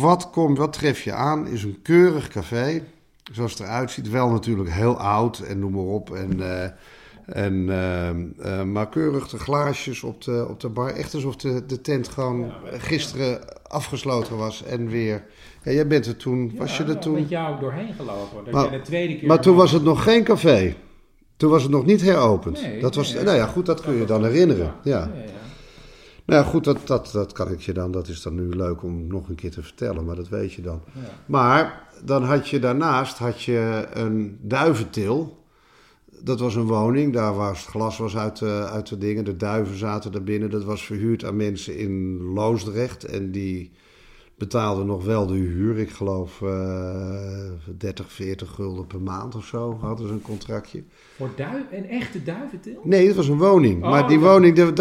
Wat, 0.00 0.30
komt, 0.30 0.58
wat 0.58 0.72
tref 0.72 1.02
je 1.02 1.12
aan 1.12 1.46
is 1.46 1.62
een 1.62 1.82
keurig 1.82 2.28
café, 2.28 2.82
zoals 3.32 3.52
het 3.52 3.60
eruit 3.60 3.90
ziet. 3.90 4.10
Wel 4.10 4.30
natuurlijk 4.30 4.70
heel 4.70 4.98
oud 4.98 5.38
en 5.38 5.58
noem 5.58 5.72
maar 5.72 5.82
op. 5.82 6.14
En 6.14 6.62
eh, 6.62 6.70
En, 7.26 7.70
ehm, 7.70 8.24
eh, 8.38 8.62
maar 8.62 8.88
keurig 8.88 9.28
de 9.28 9.38
glaasjes 9.38 10.02
op 10.02 10.22
de, 10.22 10.46
op 10.48 10.60
de 10.60 10.68
bar. 10.68 10.88
Echt 10.90 11.14
alsof 11.14 11.36
de, 11.36 11.66
de 11.66 11.80
tent 11.80 12.08
gewoon 12.08 12.52
gisteren 12.72 13.40
afgesloten 13.68 14.36
was 14.36 14.64
en 14.64 14.88
weer... 14.88 15.24
Ja, 15.62 15.72
jij 15.72 15.86
bent 15.86 16.06
er 16.06 16.16
toen, 16.16 16.52
was 16.56 16.76
je 16.76 16.84
er 16.84 16.98
toen? 16.98 17.12
met 17.14 17.28
jou 17.28 17.60
doorheen 17.60 17.94
gelopen. 17.94 18.44
Dat 18.44 18.54
Maar- 18.54 18.70
de 18.70 18.80
tweede 18.80 19.16
keer... 19.16 19.28
Maar 19.28 19.40
toen 19.40 19.56
was 19.56 19.72
het 19.72 19.82
nog 19.82 20.02
geen 20.02 20.24
café. 20.24 20.74
Toen 21.36 21.50
was 21.50 21.62
het 21.62 21.70
nog 21.70 21.84
niet 21.84 22.00
heropend. 22.02 22.62
Nee, 22.62 22.80
dat 22.80 22.94
was, 22.94 23.14
nee, 23.14 23.24
nou 23.24 23.36
ja, 23.36 23.46
goed, 23.46 23.66
dat 23.66 23.80
kun 23.80 23.94
je 23.94 24.04
dan 24.04 24.24
herinneren. 24.24 24.74
Ja. 24.82 25.10
Nou 26.26 26.44
ja, 26.44 26.50
goed, 26.50 26.64
dat, 26.64 26.78
dat, 26.86 27.10
dat 27.12 27.32
kan 27.32 27.50
ik 27.52 27.60
je 27.60 27.72
dan. 27.72 27.92
Dat 27.92 28.08
is 28.08 28.22
dan 28.22 28.34
nu 28.34 28.48
leuk 28.48 28.82
om 28.82 29.06
nog 29.06 29.28
een 29.28 29.34
keer 29.34 29.50
te 29.50 29.62
vertellen, 29.62 30.04
maar 30.04 30.16
dat 30.16 30.28
weet 30.28 30.52
je 30.52 30.62
dan. 30.62 30.80
Maar 31.26 31.82
dan 32.04 32.24
had 32.24 32.48
je 32.48 32.58
daarnaast 32.58 33.18
had 33.18 33.42
je 33.42 33.86
een 33.92 34.38
duiventil. 34.40 35.40
Dat 36.20 36.40
was 36.40 36.54
een 36.54 36.66
woning, 36.66 37.12
daar 37.12 37.34
was 37.34 37.60
het 37.60 37.68
glas 37.68 37.98
was 37.98 38.16
uit 38.16 38.38
de, 38.38 38.68
uit 38.72 38.88
de 38.88 38.98
dingen. 38.98 39.24
De 39.24 39.36
duiven 39.36 39.78
zaten 39.78 40.12
daar 40.12 40.22
binnen. 40.22 40.50
Dat 40.50 40.64
was 40.64 40.84
verhuurd 40.84 41.24
aan 41.24 41.36
mensen 41.36 41.78
in 41.78 42.22
Loosdrecht. 42.22 43.04
En 43.04 43.30
die 43.30 43.72
betaalden 44.36 44.86
nog 44.86 45.04
wel 45.04 45.26
de 45.26 45.34
huur. 45.34 45.78
Ik 45.78 45.90
geloof 45.90 46.42
eh 46.42 47.32
30, 47.78 48.12
40 48.12 48.50
gulden 48.50 48.86
per 48.86 49.00
maand 49.00 49.34
of 49.34 49.44
zo 49.44 49.78
hadden 49.80 50.06
ze 50.06 50.12
een 50.12 50.22
contractje. 50.22 50.82
Voor 51.16 51.30
duif, 51.36 51.64
een 51.72 51.88
echte 51.88 52.22
duiventil? 52.22 52.80
Nee, 52.84 53.06
het 53.06 53.16
was 53.16 53.28
een 53.28 53.38
woning. 53.38 53.84
Oh, 53.84 53.90
maar 53.90 54.08
die 54.08 54.18
woning, 54.18 54.56
daar, 54.56 54.74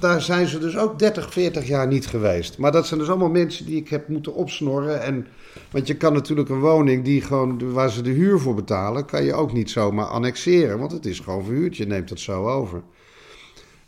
daar, 0.00 0.20
zijn 0.20 0.46
ze 0.46 0.58
dus 0.58 0.78
ook 0.78 0.98
30, 0.98 1.32
40 1.32 1.66
jaar 1.66 1.86
niet 1.86 2.06
geweest. 2.06 2.58
Maar 2.58 2.72
dat 2.72 2.86
zijn 2.86 3.00
dus 3.00 3.08
allemaal 3.08 3.30
mensen 3.30 3.66
die 3.66 3.76
ik 3.76 3.88
heb 3.88 4.08
moeten 4.08 4.34
opsnorren. 4.34 5.02
En, 5.02 5.26
want 5.70 5.86
je 5.86 5.96
kan 5.96 6.12
natuurlijk 6.12 6.48
een 6.48 6.60
woning 6.60 7.04
die 7.04 7.20
gewoon, 7.20 7.72
waar 7.72 7.90
ze 7.90 8.02
de 8.02 8.10
huur 8.10 8.38
voor 8.38 8.54
betalen, 8.54 9.04
kan 9.04 9.24
je 9.24 9.34
ook 9.34 9.52
niet 9.52 9.70
zomaar 9.70 10.06
annexeren. 10.06 10.78
Want 10.78 10.92
het 10.92 11.06
is 11.06 11.20
gewoon 11.20 11.44
verhuurd, 11.44 11.76
je 11.76 11.86
neemt 11.86 12.10
het 12.10 12.20
zo 12.20 12.48
over. 12.48 12.82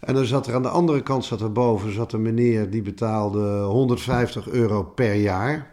En 0.04 0.14
dan 0.14 0.24
zat 0.24 0.46
er 0.46 0.54
aan 0.54 0.62
de 0.62 0.68
andere 0.68 1.02
kant, 1.02 1.24
zat 1.24 1.40
er 1.40 1.52
boven, 1.52 1.92
zat 1.92 2.12
een 2.12 2.22
meneer 2.22 2.70
die 2.70 2.82
betaalde 2.82 3.62
150 3.62 4.48
euro 4.48 4.82
per 4.82 5.14
jaar. 5.14 5.66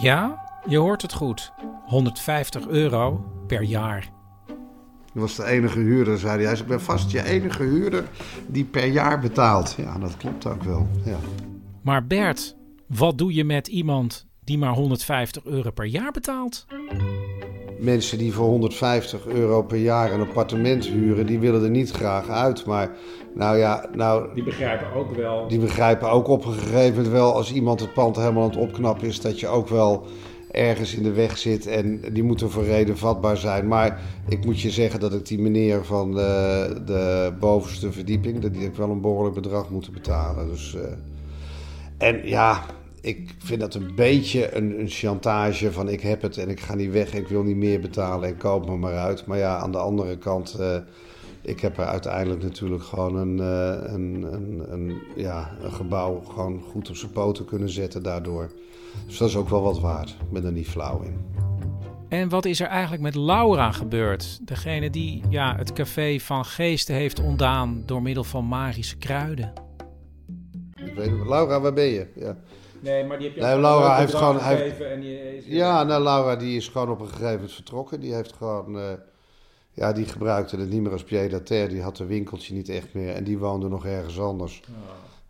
Ja, 0.00 0.44
je 0.66 0.78
hoort 0.78 1.02
het 1.02 1.12
goed. 1.12 1.52
150 1.86 2.68
euro 2.68 3.24
per 3.46 3.62
jaar. 3.62 4.10
Dat 4.46 5.22
was 5.22 5.36
de 5.36 5.44
enige 5.44 5.78
huurder, 5.78 6.18
zei 6.18 6.36
hij. 6.36 6.44
Hij 6.44 6.56
zei, 6.56 6.62
ik 6.62 6.76
ben 6.76 6.80
vast 6.80 7.10
je 7.10 7.24
enige 7.24 7.62
huurder 7.62 8.08
die 8.46 8.64
per 8.64 8.86
jaar 8.86 9.20
betaalt. 9.20 9.74
Ja, 9.76 9.98
dat 9.98 10.16
klopt 10.16 10.46
ook 10.46 10.62
wel, 10.62 10.86
ja. 11.04 11.18
Maar 11.82 12.06
Bert, 12.06 12.56
wat 12.86 13.18
doe 13.18 13.34
je 13.34 13.44
met 13.44 13.68
iemand 13.68 14.26
die 14.44 14.58
maar 14.58 14.72
150 14.72 15.44
euro 15.44 15.70
per 15.70 15.86
jaar 15.86 16.10
betaalt? 16.10 16.66
Mensen 17.78 18.18
die 18.18 18.32
voor 18.32 18.46
150 18.46 19.26
euro 19.26 19.62
per 19.62 19.78
jaar 19.78 20.12
een 20.12 20.20
appartement 20.20 20.86
huren, 20.86 21.26
die 21.26 21.38
willen 21.38 21.62
er 21.62 21.70
niet 21.70 21.90
graag 21.90 22.28
uit. 22.28 22.64
Maar 22.66 22.90
nou 23.34 23.58
ja, 23.58 23.86
nou, 23.94 24.34
Die 24.34 24.44
begrijpen 24.44 24.92
ook 24.92 25.14
wel. 25.14 25.48
die 25.48 25.58
begrijpen 25.58 26.10
ook 26.10 26.28
op 26.28 26.44
een 26.44 26.52
gegeven 26.52 26.94
moment 26.94 27.12
wel, 27.12 27.34
als 27.34 27.52
iemand 27.52 27.80
het 27.80 27.92
pand 27.92 28.16
helemaal 28.16 28.42
aan 28.42 28.48
het 28.50 28.58
opknappen 28.58 29.06
is, 29.08 29.20
dat 29.20 29.40
je 29.40 29.46
ook 29.46 29.68
wel 29.68 30.06
ergens 30.50 30.94
in 30.94 31.02
de 31.02 31.12
weg 31.12 31.38
zit 31.38 31.66
en 31.66 32.00
die 32.12 32.22
moeten 32.22 32.50
voor 32.50 32.64
reden 32.64 32.98
vatbaar 32.98 33.36
zijn. 33.36 33.68
Maar 33.68 34.00
ik 34.28 34.44
moet 34.44 34.60
je 34.60 34.70
zeggen 34.70 35.00
dat 35.00 35.14
ik 35.14 35.26
die 35.26 35.38
meneer 35.38 35.84
van 35.84 36.12
de, 36.14 36.82
de 36.86 37.32
bovenste 37.40 37.92
verdieping, 37.92 38.38
dat 38.38 38.52
die 38.52 38.62
heb 38.62 38.76
wel 38.76 38.90
een 38.90 39.00
behoorlijk 39.00 39.34
bedrag 39.34 39.70
moeten 39.70 39.92
betalen. 39.92 40.48
Dus, 40.48 40.74
eh, 40.74 42.08
en 42.08 42.20
ja, 42.28 42.64
ik 43.00 43.34
vind 43.38 43.60
dat 43.60 43.74
een 43.74 43.94
beetje 43.94 44.54
een, 44.54 44.80
een 44.80 44.88
chantage 44.88 45.72
van 45.72 45.88
ik 45.88 46.00
heb 46.00 46.22
het 46.22 46.36
en 46.36 46.48
ik 46.48 46.60
ga 46.60 46.74
niet 46.74 46.90
weg, 46.90 47.14
ik 47.14 47.28
wil 47.28 47.42
niet 47.42 47.56
meer 47.56 47.80
betalen 47.80 48.28
en 48.28 48.36
koop 48.36 48.68
me 48.68 48.76
maar 48.76 48.96
uit. 48.96 49.26
Maar 49.26 49.38
ja, 49.38 49.56
aan 49.56 49.72
de 49.72 49.78
andere 49.78 50.18
kant, 50.18 50.54
eh, 50.54 50.76
ik 51.42 51.60
heb 51.60 51.78
er 51.78 51.84
uiteindelijk 51.84 52.42
natuurlijk 52.42 52.82
gewoon 52.82 53.16
een, 53.16 53.40
eh, 53.40 53.92
een, 53.92 54.22
een, 54.32 54.72
een, 54.72 54.98
ja, 55.16 55.56
een 55.62 55.72
gebouw 55.72 56.20
gewoon 56.20 56.60
goed 56.60 56.88
op 56.88 56.96
zijn 56.96 57.12
poten 57.12 57.44
kunnen 57.44 57.70
zetten 57.70 58.02
daardoor. 58.02 58.50
Dus 59.06 59.18
dat 59.18 59.28
is 59.28 59.36
ook 59.36 59.48
wel 59.48 59.62
wat 59.62 59.80
waard. 59.80 60.10
Ik 60.10 60.30
ben 60.30 60.44
er 60.44 60.52
niet 60.52 60.68
flauw 60.68 61.02
in. 61.02 61.46
En 62.08 62.28
wat 62.28 62.44
is 62.44 62.60
er 62.60 62.66
eigenlijk 62.66 63.02
met 63.02 63.14
Laura 63.14 63.72
gebeurd? 63.72 64.38
Degene 64.46 64.90
die 64.90 65.22
ja, 65.28 65.56
het 65.56 65.72
café 65.72 66.18
van 66.18 66.44
geesten 66.44 66.94
heeft 66.94 67.20
ontdaan 67.20 67.82
door 67.86 68.02
middel 68.02 68.24
van 68.24 68.44
magische 68.44 68.96
kruiden. 68.96 69.52
Ik 70.74 70.94
weet 70.94 71.10
niet, 71.10 71.26
Laura, 71.26 71.60
waar 71.60 71.72
ben 71.72 71.88
je? 71.88 72.06
Ja, 72.14 72.36
Nee, 72.82 73.04
maar 73.04 73.18
die 73.18 73.26
heb 73.26 73.36
je 73.36 73.42
Nee, 73.42 73.60
Laura 73.60 73.96
heeft 73.98 74.14
gewoon- 74.14 74.38
hij- 74.40 74.56
gegeven 74.56 74.90
en 74.90 75.00
die 75.00 75.36
is 75.36 75.44
ja 75.46 75.82
nou 75.82 76.02
Laura 76.02 76.36
die 76.36 76.56
is 76.56 76.68
gewoon 76.68 76.90
op 76.90 77.00
een 77.00 77.08
gegeven 77.08 77.32
moment 77.32 77.52
vertrokken. 77.52 78.00
Die 78.00 78.14
heeft 78.14 78.32
gewoon, 78.32 78.78
eh, 78.78 78.92
ja 79.72 79.92
die 79.92 80.04
gebruikte 80.04 80.56
het 80.56 80.70
niet 80.70 80.82
meer 80.82 80.92
als 80.92 81.04
pied 81.04 81.34
à 81.34 81.40
terre. 81.40 81.68
Die 81.68 81.82
had 81.82 81.98
een 81.98 82.06
winkeltje 82.06 82.54
niet 82.54 82.68
echt 82.68 82.94
meer 82.94 83.14
en 83.14 83.24
die 83.24 83.38
woonde 83.38 83.68
nog 83.68 83.86
ergens 83.86 84.20
anders. 84.20 84.60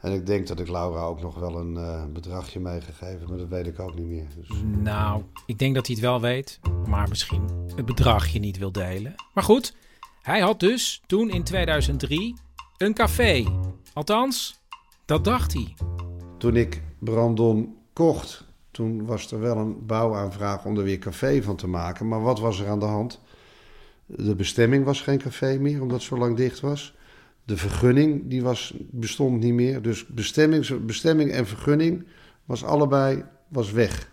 En 0.00 0.12
ik 0.12 0.26
denk 0.26 0.46
dat 0.46 0.60
ik 0.60 0.68
Laura 0.68 1.00
ook 1.02 1.20
nog 1.20 1.34
wel 1.38 1.56
een 1.56 1.76
eh, 1.76 2.04
bedragje 2.12 2.60
meegegeven, 2.60 3.28
maar 3.28 3.38
dat 3.38 3.48
weet 3.48 3.66
ik 3.66 3.78
ook 3.80 3.94
niet 3.94 4.06
meer. 4.06 4.26
Dus. 4.36 4.48
Nou, 4.82 5.22
ik 5.46 5.58
denk 5.58 5.74
dat 5.74 5.86
hij 5.86 5.94
het 5.96 6.04
wel 6.04 6.20
weet, 6.20 6.60
maar 6.86 7.08
misschien 7.08 7.42
het 7.76 7.86
bedragje 7.86 8.38
niet 8.38 8.58
wil 8.58 8.72
delen. 8.72 9.14
Maar 9.34 9.44
goed, 9.44 9.74
hij 10.22 10.40
had 10.40 10.60
dus 10.60 11.02
toen 11.06 11.30
in 11.30 11.42
2003 11.44 12.34
een 12.76 12.94
café. 12.94 13.44
Althans, 13.92 14.60
dat 15.04 15.24
dacht 15.24 15.52
hij. 15.52 15.74
Toen 16.38 16.56
ik 16.56 16.82
Brandon 16.98 17.76
kocht, 17.92 18.46
toen 18.70 19.06
was 19.06 19.32
er 19.32 19.40
wel 19.40 19.56
een 19.56 19.86
bouwaanvraag 19.86 20.64
om 20.64 20.76
er 20.76 20.84
weer 20.84 20.98
café 20.98 21.42
van 21.42 21.56
te 21.56 21.66
maken. 21.66 22.08
Maar 22.08 22.22
wat 22.22 22.40
was 22.40 22.60
er 22.60 22.68
aan 22.68 22.78
de 22.78 22.84
hand? 22.84 23.20
De 24.06 24.34
bestemming 24.34 24.84
was 24.84 25.00
geen 25.00 25.18
café 25.18 25.58
meer, 25.58 25.82
omdat 25.82 25.96
het 25.96 26.06
zo 26.06 26.18
lang 26.18 26.36
dicht 26.36 26.60
was. 26.60 26.96
De 27.44 27.56
vergunning 27.56 28.30
die 28.30 28.42
was, 28.42 28.74
bestond 28.78 29.40
niet 29.40 29.52
meer. 29.52 29.82
Dus 29.82 30.06
bestemming, 30.06 30.84
bestemming 30.86 31.30
en 31.30 31.46
vergunning 31.46 32.06
was 32.44 32.64
allebei 32.64 33.24
was 33.48 33.72
weg. 33.72 34.10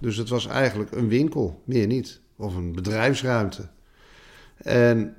Dus 0.00 0.16
het 0.16 0.28
was 0.28 0.46
eigenlijk 0.46 0.90
een 0.92 1.08
winkel, 1.08 1.62
meer 1.64 1.86
niet. 1.86 2.20
Of 2.36 2.56
een 2.56 2.72
bedrijfsruimte. 2.72 3.68
En 4.56 5.16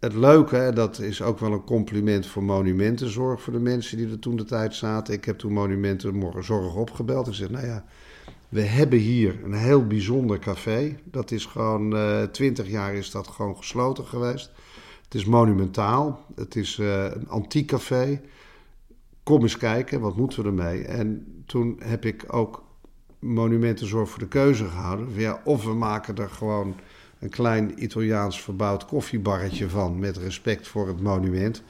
het 0.00 0.14
leuke, 0.14 0.70
dat 0.74 0.98
is 0.98 1.22
ook 1.22 1.38
wel 1.38 1.52
een 1.52 1.64
compliment 1.64 2.26
voor 2.26 2.42
Monumentenzorg, 2.42 3.42
voor 3.42 3.52
de 3.52 3.58
mensen 3.58 3.96
die 3.96 4.10
er 4.10 4.18
toen 4.18 4.36
de 4.36 4.44
tijd 4.44 4.74
zaten. 4.74 5.14
Ik 5.14 5.24
heb 5.24 5.38
toen 5.38 5.52
Monumentenzorg 5.52 6.74
opgebeld. 6.74 7.26
Ik 7.26 7.34
zeg, 7.34 7.50
nou 7.50 7.66
ja, 7.66 7.84
we 8.48 8.60
hebben 8.60 8.98
hier 8.98 9.44
een 9.44 9.54
heel 9.54 9.86
bijzonder 9.86 10.38
café. 10.38 10.96
Dat 11.04 11.30
is 11.30 11.46
gewoon, 11.46 11.96
twintig 12.32 12.68
jaar 12.68 12.94
is 12.94 13.10
dat 13.10 13.28
gewoon 13.28 13.56
gesloten 13.56 14.04
geweest. 14.04 14.52
Het 15.10 15.20
is 15.20 15.24
monumentaal, 15.24 16.24
het 16.34 16.56
is 16.56 16.78
eh, 16.78 17.04
een 17.04 17.28
antiek 17.28 17.66
café. 17.66 18.20
Kom 19.22 19.42
eens 19.42 19.56
kijken, 19.56 20.00
wat 20.00 20.16
moeten 20.16 20.42
we 20.42 20.48
ermee? 20.48 20.84
En 20.84 21.26
toen 21.46 21.76
heb 21.82 22.04
ik 22.04 22.24
ook 22.28 22.64
Monumentenzorg 23.18 24.10
voor 24.10 24.18
de 24.18 24.28
keuze 24.28 24.64
gehouden. 24.64 25.44
Of 25.44 25.64
we 25.64 25.74
maken 25.74 26.16
er 26.16 26.30
gewoon 26.30 26.74
een 27.20 27.28
klein 27.28 27.82
Italiaans 27.82 28.42
verbouwd 28.42 28.86
koffiebarretje 28.86 29.68
van 29.68 29.98
met 29.98 30.16
respect 30.16 30.68
voor 30.68 30.88
het 30.88 31.00
monument. 31.00 31.62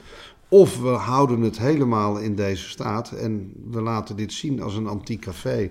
Of 0.49 0.81
we 0.81 0.89
houden 0.89 1.41
het 1.41 1.59
helemaal 1.59 2.19
in 2.19 2.35
deze 2.35 2.69
staat 2.69 3.11
en 3.13 3.53
we 3.71 3.81
laten 3.81 4.17
dit 4.17 4.33
zien 4.33 4.63
als 4.63 4.75
een 4.75 4.87
antiek 4.87 5.21
café. 5.21 5.71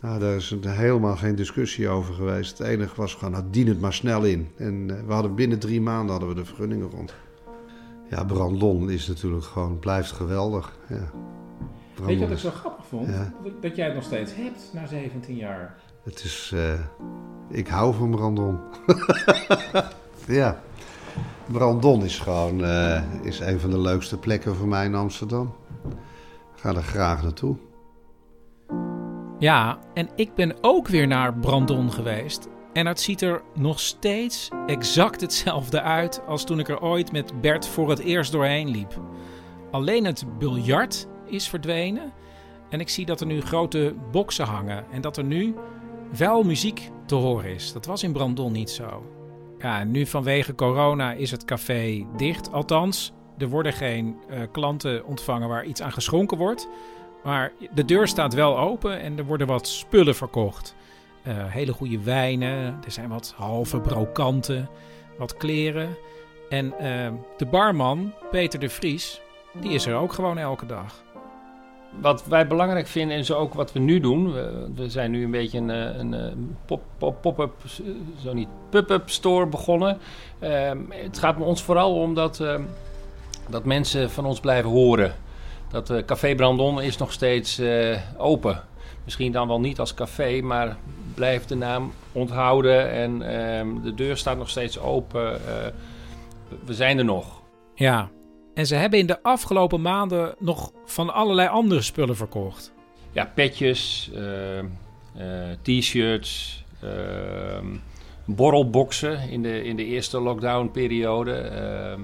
Nou, 0.00 0.18
daar 0.18 0.36
is 0.36 0.56
helemaal 0.66 1.16
geen 1.16 1.34
discussie 1.34 1.88
over 1.88 2.14
geweest. 2.14 2.58
Het 2.58 2.66
enige 2.66 2.96
was 2.96 3.14
gewoon, 3.14 3.32
nou, 3.32 3.44
dien 3.50 3.66
het 3.68 3.80
maar 3.80 3.92
snel 3.92 4.24
in. 4.24 4.48
En 4.56 4.90
eh, 4.90 5.06
we 5.06 5.12
hadden 5.12 5.34
binnen 5.34 5.58
drie 5.58 5.80
maanden 5.80 6.10
hadden 6.10 6.28
we 6.28 6.34
de 6.34 6.44
vergunningen 6.44 6.90
rond. 6.90 7.14
Ja, 8.10 8.24
Brandon 8.24 8.90
is 8.90 9.08
natuurlijk 9.08 9.44
gewoon, 9.44 9.78
blijft 9.78 10.12
geweldig. 10.12 10.78
Ja. 10.88 11.10
Weet 12.04 12.18
je 12.18 12.24
wat 12.24 12.30
ik 12.30 12.38
zo 12.38 12.50
grappig 12.50 12.86
vond? 12.86 13.08
Ja. 13.08 13.34
Dat, 13.42 13.62
dat 13.62 13.76
jij 13.76 13.86
het 13.86 13.94
nog 13.94 14.04
steeds 14.04 14.34
hebt 14.34 14.70
na 14.72 14.86
17 14.86 15.36
jaar. 15.36 15.76
Het 16.02 16.24
is, 16.24 16.52
eh, 16.54 16.80
ik 17.50 17.68
hou 17.68 17.94
van 17.94 18.10
Brandon. 18.10 18.58
ja, 20.26 20.60
Brandon 21.46 22.04
is 22.04 22.18
gewoon 22.18 22.64
eh, 22.64 23.02
is 23.22 23.40
een 23.40 23.60
van 23.60 23.70
de 23.70 23.80
leukste 23.80 24.18
plekken 24.18 24.56
voor 24.56 24.68
mij 24.68 24.84
in 24.84 24.94
Amsterdam. 24.94 25.54
Ga 26.54 26.74
er 26.74 26.82
graag 26.82 27.22
naartoe. 27.22 27.56
Ja, 29.38 29.78
en 29.94 30.08
ik 30.14 30.34
ben 30.34 30.56
ook 30.60 30.88
weer 30.88 31.06
naar 31.06 31.34
Brandon 31.34 31.92
geweest. 31.92 32.48
En 32.72 32.86
het 32.86 33.00
ziet 33.00 33.20
er 33.20 33.42
nog 33.54 33.80
steeds 33.80 34.48
exact 34.66 35.20
hetzelfde 35.20 35.80
uit 35.80 36.22
als 36.26 36.44
toen 36.44 36.58
ik 36.58 36.68
er 36.68 36.80
ooit 36.80 37.12
met 37.12 37.40
Bert 37.40 37.66
voor 37.66 37.90
het 37.90 37.98
eerst 37.98 38.32
doorheen 38.32 38.68
liep. 38.68 39.00
Alleen 39.70 40.04
het 40.04 40.24
biljart 40.38 41.06
is 41.26 41.48
verdwenen. 41.48 42.12
En 42.68 42.80
ik 42.80 42.88
zie 42.88 43.06
dat 43.06 43.20
er 43.20 43.26
nu 43.26 43.40
grote 43.40 43.94
boksen 44.10 44.44
hangen. 44.44 44.84
En 44.90 45.00
dat 45.00 45.16
er 45.16 45.24
nu 45.24 45.54
wel 46.16 46.42
muziek 46.42 46.90
te 47.06 47.14
horen 47.14 47.54
is. 47.54 47.72
Dat 47.72 47.86
was 47.86 48.02
in 48.02 48.12
Brandon 48.12 48.52
niet 48.52 48.70
zo. 48.70 49.04
Ja, 49.58 49.84
nu 49.84 50.06
vanwege 50.06 50.54
corona 50.54 51.12
is 51.12 51.30
het 51.30 51.44
café 51.44 52.06
dicht. 52.16 52.52
Althans, 52.52 53.12
er 53.38 53.48
worden 53.48 53.72
geen 53.72 54.16
eh, 54.28 54.40
klanten 54.52 55.04
ontvangen 55.04 55.48
waar 55.48 55.64
iets 55.64 55.82
aan 55.82 55.92
geschonken 55.92 56.38
wordt. 56.38 56.68
Maar 57.24 57.52
de 57.74 57.84
deur 57.84 58.08
staat 58.08 58.34
wel 58.34 58.58
open 58.58 59.00
en 59.00 59.18
er 59.18 59.24
worden 59.24 59.46
wat 59.46 59.68
spullen 59.68 60.14
verkocht. 60.14 60.74
Eh, 61.22 61.34
hele 61.46 61.72
goede 61.72 62.02
wijnen, 62.02 62.78
er 62.84 62.90
zijn 62.90 63.08
wat 63.08 63.34
halve 63.36 63.80
brokanten, 63.80 64.68
wat 65.18 65.36
kleren. 65.36 65.96
En 66.48 66.78
eh, 66.78 67.12
de 67.36 67.46
barman, 67.46 68.12
Peter 68.30 68.60
de 68.60 68.68
Vries, 68.68 69.20
die 69.60 69.72
is 69.72 69.86
er 69.86 69.96
ook 69.96 70.12
gewoon 70.12 70.38
elke 70.38 70.66
dag. 70.66 71.04
Wat 72.00 72.26
wij 72.26 72.46
belangrijk 72.46 72.86
vinden 72.86 73.16
en 73.16 73.24
zo 73.24 73.34
ook 73.34 73.54
wat 73.54 73.72
we 73.72 73.78
nu 73.78 74.00
doen. 74.00 74.32
We, 74.74 74.88
zijn 74.88 75.10
nu 75.10 75.24
een 75.24 75.30
beetje 75.30 75.58
een, 75.58 75.70
eh, 75.70 75.98
een, 75.98 76.12
een 76.12 76.56
pop- 76.66 77.16
pop-up, 77.20 77.52
eh, 77.64 77.86
zo 78.22 78.32
niet, 78.32 78.48
pop-up 78.68 79.10
store 79.10 79.46
begonnen. 79.46 79.98
Ehm, 80.38 80.78
het 80.88 81.18
gaat 81.18 81.40
ons 81.40 81.62
vooral 81.62 81.94
om 81.94 82.14
dat, 82.14 82.40
ehm, 82.40 82.62
dat 83.48 83.64
mensen 83.64 84.10
van 84.10 84.24
ons 84.24 84.40
blijven 84.40 84.70
horen. 84.70 85.14
Dat 85.70 85.90
eh, 85.90 86.04
Café 86.04 86.34
Brandon 86.34 86.82
is 86.82 86.96
nog 86.96 87.12
steeds 87.12 87.58
eh, 87.58 87.98
open. 88.16 88.62
Misschien 89.04 89.32
dan 89.32 89.48
wel 89.48 89.60
niet 89.60 89.78
als 89.78 89.94
café, 89.94 90.40
maar 90.40 90.76
blijft 91.14 91.48
de 91.48 91.54
naam 91.54 91.92
onthouden. 92.12 92.90
En 92.90 93.22
ehm, 93.22 93.68
de 93.82 93.94
deur 93.94 94.16
staat 94.16 94.36
nog 94.38 94.48
steeds 94.48 94.78
open. 94.78 95.32
Eh, 95.32 95.66
we 96.64 96.74
zijn 96.74 96.98
er 96.98 97.04
nog. 97.04 97.42
Ja, 97.74 98.08
en 98.60 98.66
ze 98.66 98.74
hebben 98.74 98.98
in 98.98 99.06
de 99.06 99.22
afgelopen 99.22 99.80
maanden 99.80 100.34
nog 100.38 100.72
van 100.84 101.14
allerlei 101.14 101.48
andere 101.48 101.82
spullen 101.82 102.16
verkocht. 102.16 102.72
Ja, 103.12 103.30
petjes, 103.34 104.10
eh, 104.14 104.58
eh, 104.58 104.64
t-shirts, 105.62 106.64
ehm, 106.82 107.66
borrelboxen 108.24 109.30
in 109.30 109.42
de, 109.42 109.64
in 109.64 109.76
de 109.76 109.84
eerste 109.84 110.20
lockdown-periode. 110.20 111.32
ehm, 111.32 112.00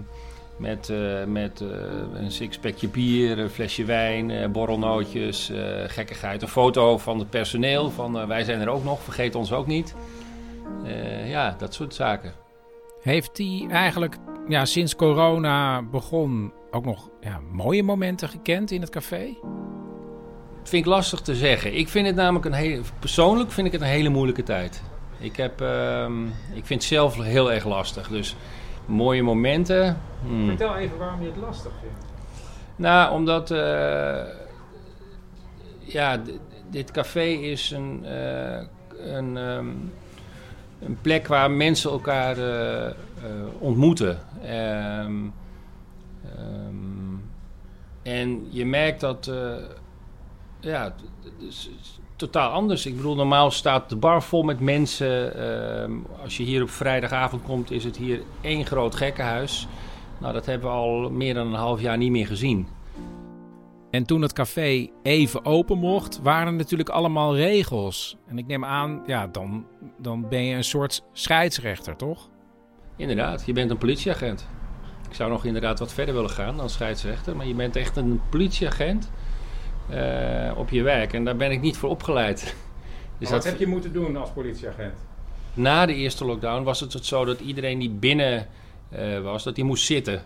met 0.57 0.89
eh, 0.89 1.25
met 1.25 1.61
eh, 1.61 1.69
een 2.15 2.31
sixpackje 2.31 2.89
bier, 2.89 3.39
een 3.39 3.51
flesje 3.51 3.85
wijn, 3.85 4.53
borrelnootjes, 4.53 5.53
gekkigheid. 5.87 6.43
Een 6.43 6.49
foto 6.49 6.99
van 6.99 7.19
het 7.19 7.31
personeel, 7.31 7.91
van 7.91 8.27
wij 8.27 8.45
zijn 8.45 8.61
er 8.61 8.69
ook 8.69 8.85
nog, 8.85 9.03
vergeet 9.03 9.35
ons 9.35 9.53
ook 9.53 9.67
niet. 9.67 9.95
Ja, 11.27 11.55
dat 11.59 11.75
soort 11.75 11.95
zaken. 11.95 12.33
Heeft 13.03 13.39
hij 13.39 13.67
eigenlijk 13.71 14.17
ja, 14.49 14.65
sinds 14.65 14.97
corona 14.97 15.83
begon 15.83 16.53
ook 16.71 16.85
nog 16.85 17.11
ja, 17.21 17.41
mooie 17.53 17.83
momenten 17.83 18.29
gekend 18.29 18.71
in 18.71 18.81
het 18.81 18.91
café? 18.91 19.37
vind 20.69 20.87
ik 20.87 20.93
lastig 20.93 21.21
te 21.21 21.35
zeggen. 21.35 21.79
Ik 21.79 21.89
vind 21.89 22.07
het 22.07 22.17
namelijk 22.17 22.45
een 22.45 22.53
hele, 22.53 22.81
persoonlijk 22.99 23.51
vind 23.51 23.67
ik 23.67 23.73
het 23.73 23.83
een 23.83 23.87
hele 23.87 24.09
moeilijke 24.09 24.43
tijd. 24.43 24.83
Ik, 25.19 25.37
heb, 25.37 25.61
ehm, 25.61 26.27
ik 26.27 26.67
vind 26.67 26.69
het 26.69 26.83
zelf 26.83 27.17
heel 27.17 27.53
erg 27.53 27.65
lastig. 27.65 28.09
Dus 28.09 28.37
mooie 28.87 29.23
momenten. 29.23 30.01
hmm. 30.23 30.47
Vertel 30.47 30.77
even 30.77 30.99
waarom 30.99 31.21
je 31.21 31.27
het 31.27 31.37
lastig 31.37 31.73
vindt. 31.81 32.07
Nou, 32.77 33.13
omdat 33.13 33.51
eh, 33.51 34.23
ja, 35.79 36.21
dit 36.71 36.91
café 36.91 37.25
is 37.25 37.71
een, 37.71 38.05
eh, 38.05 38.63
een, 39.15 39.37
ehm, 39.37 39.67
een 40.81 40.99
plek 41.01 41.27
waar 41.27 41.51
mensen 41.51 41.91
elkaar 41.91 42.39
eh, 42.39 42.87
eh, 42.87 42.95
ontmoeten. 43.59 44.19
Ehm, 44.43 45.15
ehm, 46.25 47.17
en 48.03 48.47
je 48.51 48.67
merkt 48.67 49.01
dat 49.01 49.27
eh, 49.27 49.55
ja, 50.61 50.95
totaal 52.17 52.51
anders. 52.51 52.87
Ik 52.87 52.97
bedoel, 52.97 53.15
normaal 53.15 53.51
staat 53.51 53.89
de 53.89 53.97
bar 53.97 54.23
vol 54.23 54.43
met 54.43 54.61
mensen. 54.61 55.35
Ehm, 55.35 55.93
als 56.23 56.37
je 56.37 56.43
hier 56.43 56.63
op 56.63 56.71
vrijdagavond 56.71 57.43
komt, 57.43 57.71
is 57.71 57.85
het 57.85 57.97
hier 57.97 58.23
één 58.41 58.67
groot 58.67 58.95
gekkenhuis. 58.95 59.69
Nou, 60.19 60.33
dat 60.33 60.47
hebben 60.47 60.69
we 60.69 60.75
al 60.77 61.11
meer 61.11 61.35
dan 61.35 61.47
een 61.47 61.53
half 61.53 61.81
jaar 61.81 61.97
niet 61.97 62.11
meer 62.11 62.27
gezien. 62.27 62.69
En 63.97 64.05
toen 64.05 64.23
het 64.23 64.33
café 64.33 64.89
even 65.03 65.45
open 65.45 65.79
mocht, 65.79 66.21
waren 66.23 66.47
er 66.47 66.53
natuurlijk 66.53 66.89
allemaal 66.89 67.37
regels. 67.37 68.17
En 68.27 68.39
ik 68.39 68.47
neem 68.47 68.65
aan, 68.65 69.03
ja, 69.07 69.27
dan, 69.27 69.67
dan 69.99 70.29
ben 70.29 70.45
je 70.45 70.55
een 70.55 70.65
soort 70.65 71.03
scheidsrechter, 71.13 71.97
toch? 71.97 72.29
Inderdaad, 72.97 73.47
je 73.47 73.53
bent 73.53 73.71
een 73.71 73.79
politieagent. 73.79 74.47
Ik 75.09 75.15
zou 75.15 75.31
nog 75.31 75.45
inderdaad 75.45 75.79
wat 75.79 75.93
verder 75.93 76.15
willen 76.15 76.31
gaan 76.31 76.57
dan 76.57 76.71
scheidsrechter. 76.71 77.37
Maar 77.37 77.47
je 77.47 77.55
bent 77.55 77.77
echt 77.77 77.97
een 77.97 78.21
politieagent 78.31 79.11
eh, 79.89 80.53
op 80.57 80.71
je 80.71 80.83
werk. 80.83 81.13
En 81.13 81.25
daar 81.25 81.37
ben 81.37 81.51
ik 81.51 81.61
niet 81.61 81.77
voor 81.77 81.91
opgeleid. 81.91 82.41
Dus 83.19 83.31
wat 83.31 83.43
dat, 83.43 83.51
heb 83.51 83.61
je 83.61 83.67
moeten 83.67 83.93
doen 83.93 84.17
als 84.17 84.31
politieagent? 84.31 85.05
na 85.55 85.87
de 85.87 85.95
eerste 85.95 86.25
lockdown 86.25 86.63
was 86.63 86.81
het 86.81 87.07
zo 87.07 87.25
dat 87.25 87.41
iedereen 87.41 87.79
die 87.79 87.91
binnen 87.91 88.47
eh, 88.89 89.21
was, 89.21 89.43
dat 89.43 89.55
die 89.55 89.65
moest 89.65 89.85
zitten. 89.85 90.23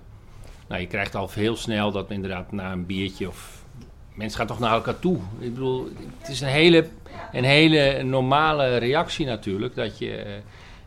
Nou, 0.68 0.80
je 0.80 0.86
krijgt 0.86 1.14
al 1.14 1.30
heel 1.32 1.56
snel 1.56 1.92
dat 1.92 2.10
inderdaad 2.10 2.52
na 2.52 2.72
een 2.72 2.86
biertje 2.86 3.28
of... 3.28 3.59
Mensen 4.20 4.38
gaan 4.38 4.46
toch 4.46 4.58
naar 4.58 4.72
elkaar 4.72 4.98
toe. 4.98 5.16
Ik 5.38 5.54
bedoel, 5.54 5.88
het 6.18 6.28
is 6.28 6.40
een 6.40 6.48
hele, 6.48 6.86
een 7.32 7.44
hele 7.44 8.02
normale 8.02 8.76
reactie 8.76 9.26
natuurlijk, 9.26 9.74
dat 9.74 9.98
je, 9.98 10.16
eh, 10.16 10.32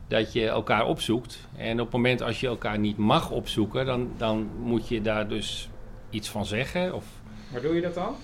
dat 0.08 0.34
je 0.34 0.48
elkaar 0.48 0.86
opzoekt. 0.86 1.48
En 1.56 1.80
op 1.80 1.86
het 1.86 1.96
moment 1.96 2.22
als 2.22 2.40
je 2.40 2.48
elkaar 2.48 2.80
niet 2.80 2.98
mag 2.98 3.30
opzoeken, 3.30 3.86
dan, 3.86 4.12
dan 4.18 4.50
moet 4.60 4.88
je 4.88 5.02
daar 5.02 5.28
dus 5.28 5.70
iets 6.10 6.30
van 6.30 6.46
zeggen. 6.46 6.94
Of, 6.94 7.06
Maar 7.52 7.62
doe 7.62 7.76
je 7.76 7.82
dat 7.82 7.94
dan? 7.94 8.16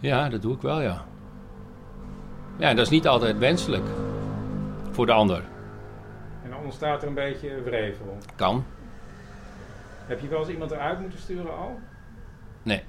ja, 0.00 0.28
dat 0.28 0.42
doe 0.42 0.54
ik 0.54 0.60
wel, 0.62 0.80
ja. 0.80 1.04
Ja, 2.58 2.74
dat 2.74 2.84
is 2.84 2.92
niet 2.92 3.06
altijd 3.06 3.38
wenselijk 3.38 3.86
voor 4.90 5.06
de 5.06 5.12
ander. 5.12 5.44
En 6.44 6.50
dan 6.50 6.58
ontstaat 6.64 7.02
er 7.02 7.08
een 7.08 7.14
beetje 7.14 7.62
wrevel. 7.62 8.18
Kan. 8.36 8.64
Heb 10.06 10.20
je 10.20 10.28
wel 10.28 10.38
eens 10.38 10.48
iemand 10.48 10.70
eruit 10.70 11.00
moeten 11.00 11.18
sturen 11.18 11.56
al? 11.56 11.80
Nee. 12.62 12.82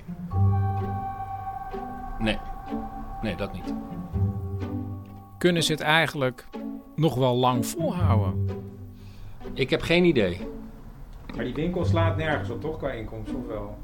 Nee. 2.19 2.37
Nee, 3.21 3.35
dat 3.35 3.53
niet. 3.53 3.73
Kunnen 5.37 5.63
ze 5.63 5.71
het 5.71 5.81
eigenlijk 5.81 6.45
nog 6.95 7.15
wel 7.15 7.35
lang 7.35 7.65
volhouden? 7.65 8.49
Ik 9.53 9.69
heb 9.69 9.81
geen 9.81 10.03
idee. 10.03 10.37
Maar 11.35 11.43
die 11.43 11.53
winkel 11.53 11.85
slaat 11.85 12.17
nergens 12.17 12.49
op, 12.49 12.61
toch, 12.61 12.77
qua 12.77 12.91
inkomsten, 12.91 13.35
of 13.35 13.47
wel? 13.47 13.77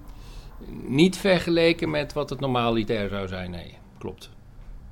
Niet 0.83 1.17
vergeleken 1.17 1.89
met 1.89 2.13
wat 2.13 2.29
het 2.29 2.39
normalitair 2.39 3.09
zou 3.09 3.27
zijn, 3.27 3.51
nee. 3.51 3.77
Klopt. 3.97 4.29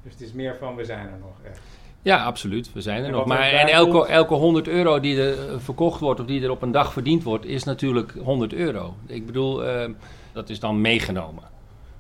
Dus 0.03 0.11
het 0.11 0.21
is 0.21 0.33
meer 0.33 0.55
van, 0.59 0.75
we 0.75 0.85
zijn 0.85 1.07
er 1.07 1.19
nog 1.19 1.35
echt. 1.43 1.61
Ja, 2.01 2.23
absoluut. 2.23 2.73
We 2.73 2.81
zijn 2.81 2.99
er 2.99 3.05
En 3.05 3.11
nog. 3.11 3.25
Maar 3.25 3.41
en 3.41 3.67
elke, 3.67 4.07
elke 4.07 4.33
100 4.33 4.67
euro 4.67 4.99
die 4.99 5.21
er 5.21 5.49
eh, 5.49 5.59
verkocht 5.59 5.99
wordt 5.99 6.19
of 6.19 6.25
die 6.25 6.43
er 6.43 6.51
op 6.51 6.61
een 6.61 6.71
dag 6.71 6.93
verdiend 6.93 7.23
wordt, 7.23 7.45
is 7.45 7.63
natuurlijk 7.63 8.13
100 8.23 8.53
euro. 8.53 8.95
Ik 9.05 9.25
bedoel, 9.25 9.63
eh, 9.63 9.89
dat 10.37 10.49
is 10.49 10.59
dan 10.59 10.81
meegenomen. 10.81 11.43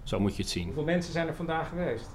Zo 0.03 0.19
moet 0.19 0.35
je 0.35 0.41
het 0.41 0.51
zien. 0.51 0.65
Hoeveel 0.65 0.83
mensen 0.83 1.13
zijn 1.13 1.27
er 1.27 1.35
vandaag 1.35 1.69
geweest? 1.69 2.09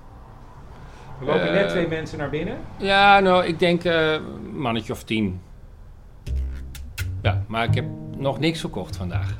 Er 1.20 1.26
lopen 1.26 1.46
Eh, 1.48 1.52
net 1.52 1.68
twee 1.68 1.88
mensen 1.88 2.18
naar 2.18 2.30
binnen. 2.30 2.58
Ja, 2.78 3.20
nou, 3.20 3.44
ik 3.44 3.58
denk 3.58 3.84
eh, 3.84 4.12
een 4.12 4.56
mannetje 4.58 4.92
of 4.92 5.02
tien. 5.04 5.40
Ja, 7.22 7.44
maar 7.48 7.64
ik 7.68 7.74
heb 7.74 7.84
nog 8.16 8.38
niks 8.38 8.60
verkocht 8.60 8.96
vandaag. 8.96 9.38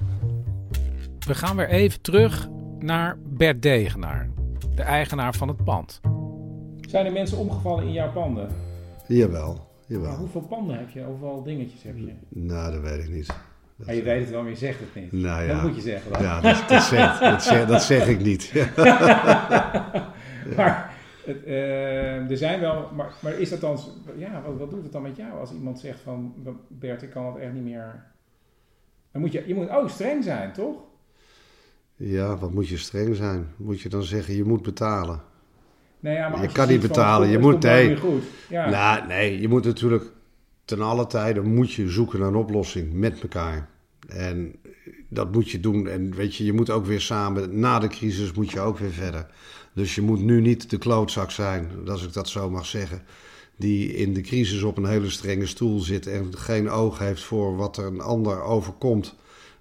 We 1.26 1.34
gaan 1.34 1.56
weer 1.56 1.68
even 1.68 2.00
terug 2.00 2.48
naar 2.78 3.16
Bert 3.24 3.62
Degenaar, 3.62 4.28
de 4.74 4.82
eigenaar 4.82 5.34
van 5.34 5.48
het 5.48 5.64
pand. 5.64 6.00
Zijn 6.88 7.06
er 7.06 7.12
mensen 7.12 7.38
omgevallen 7.38 7.84
in 7.84 7.92
jouw 7.92 8.12
panden? 8.12 8.48
Jawel, 9.08 9.68
jawel. 9.86 10.16
hoeveel 10.16 10.40
panden 10.40 10.76
heb 10.78 10.90
je? 10.90 11.02
Hoeveel 11.02 11.42
dingetjes 11.42 11.82
heb 11.82 11.96
je? 11.98 12.12
Nou, 12.28 12.72
dat 12.72 12.80
weet 12.80 13.04
ik 13.04 13.08
niet. 13.10 13.34
Dat, 13.86 13.96
je 13.96 14.02
weet 14.02 14.20
het 14.20 14.30
wel, 14.30 14.40
maar 14.42 14.50
je 14.50 14.56
zegt 14.56 14.78
het 14.80 15.02
niet. 15.02 15.12
Nou 15.12 15.42
ja. 15.42 15.54
Dat 15.54 15.62
moet 15.62 15.74
je 15.74 15.80
zeggen 15.80 16.12
dan. 16.12 16.22
ja, 16.22 16.40
dat, 16.40 16.64
dat, 16.68 16.82
zeg, 16.82 17.18
dat, 17.18 17.42
zeg, 17.42 17.66
dat 17.66 17.82
zeg 17.82 18.08
ik 18.08 18.20
niet. 18.20 18.52
maar 20.56 20.94
het, 21.24 21.44
eh, 21.44 22.30
er 22.30 22.36
zijn 22.36 22.60
wel, 22.60 22.90
maar, 22.94 23.12
maar 23.20 23.38
is 23.38 23.50
dat 23.50 23.60
dan, 23.60 23.78
ja, 24.16 24.42
wat, 24.46 24.58
wat 24.58 24.70
doet 24.70 24.82
het 24.82 24.92
dan 24.92 25.02
met 25.02 25.16
jou 25.16 25.38
als 25.40 25.52
iemand 25.52 25.80
zegt 25.80 26.00
van, 26.00 26.34
Bert, 26.68 27.02
ik 27.02 27.10
kan 27.10 27.26
het 27.26 27.36
echt 27.36 27.52
niet 27.52 27.64
meer. 27.64 28.04
Dan 29.12 29.20
moet 29.20 29.32
je, 29.32 29.42
je 29.46 29.54
moet 29.54 29.70
ook 29.70 29.90
streng 29.90 30.24
zijn, 30.24 30.52
toch? 30.52 30.76
Ja, 31.96 32.36
wat 32.36 32.52
moet 32.52 32.68
je 32.68 32.76
streng 32.76 33.16
zijn? 33.16 33.48
Moet 33.56 33.80
je 33.80 33.88
dan 33.88 34.02
zeggen, 34.02 34.34
je 34.34 34.44
moet 34.44 34.62
betalen? 34.62 35.20
Nee, 36.00 36.14
ja, 36.14 36.28
maar 36.28 36.42
Je 36.42 36.52
kan 36.52 36.68
niet 36.68 36.80
betalen, 36.80 37.28
je 37.28 37.38
moet- 37.38 37.62
nee. 37.62 37.96
goed. 37.96 38.22
Ja. 38.48 38.68
Nou, 38.70 39.06
nee, 39.06 39.40
je 39.40 39.48
moet 39.48 39.64
natuurlijk 39.64 40.04
ten 40.64 40.80
alle 40.80 41.06
tijde 41.06 41.40
moet 41.40 41.72
je 41.72 41.88
zoeken 41.88 42.18
naar 42.18 42.28
een 42.28 42.34
oplossing 42.34 42.92
met 42.92 43.20
elkaar. 43.22 43.68
En 44.08 44.54
dat 45.08 45.32
moet 45.32 45.50
je 45.50 45.60
doen. 45.60 45.88
En 45.88 46.14
weet 46.14 46.34
je, 46.34 46.44
je 46.44 46.52
moet 46.52 46.70
ook 46.70 46.86
weer 46.86 47.00
samen, 47.00 47.58
na 47.58 47.78
de 47.78 47.88
crisis 47.88 48.32
moet 48.32 48.50
je 48.50 48.60
ook 48.60 48.78
weer 48.78 48.92
verder. 48.92 49.26
Dus 49.74 49.94
je 49.94 50.02
moet 50.02 50.20
nu 50.20 50.40
niet 50.40 50.70
de 50.70 50.78
klootzak 50.78 51.30
zijn, 51.30 51.70
als 51.88 52.04
ik 52.04 52.12
dat 52.12 52.28
zo 52.28 52.50
mag 52.50 52.66
zeggen, 52.66 53.02
die 53.56 53.94
in 53.94 54.14
de 54.14 54.20
crisis 54.20 54.62
op 54.62 54.76
een 54.76 54.86
hele 54.86 55.10
strenge 55.10 55.46
stoel 55.46 55.80
zit 55.80 56.06
en 56.06 56.38
geen 56.38 56.70
oog 56.70 56.98
heeft 56.98 57.22
voor 57.22 57.56
wat 57.56 57.76
er 57.76 57.86
een 57.86 58.00
ander 58.00 58.42
overkomt, 58.42 59.14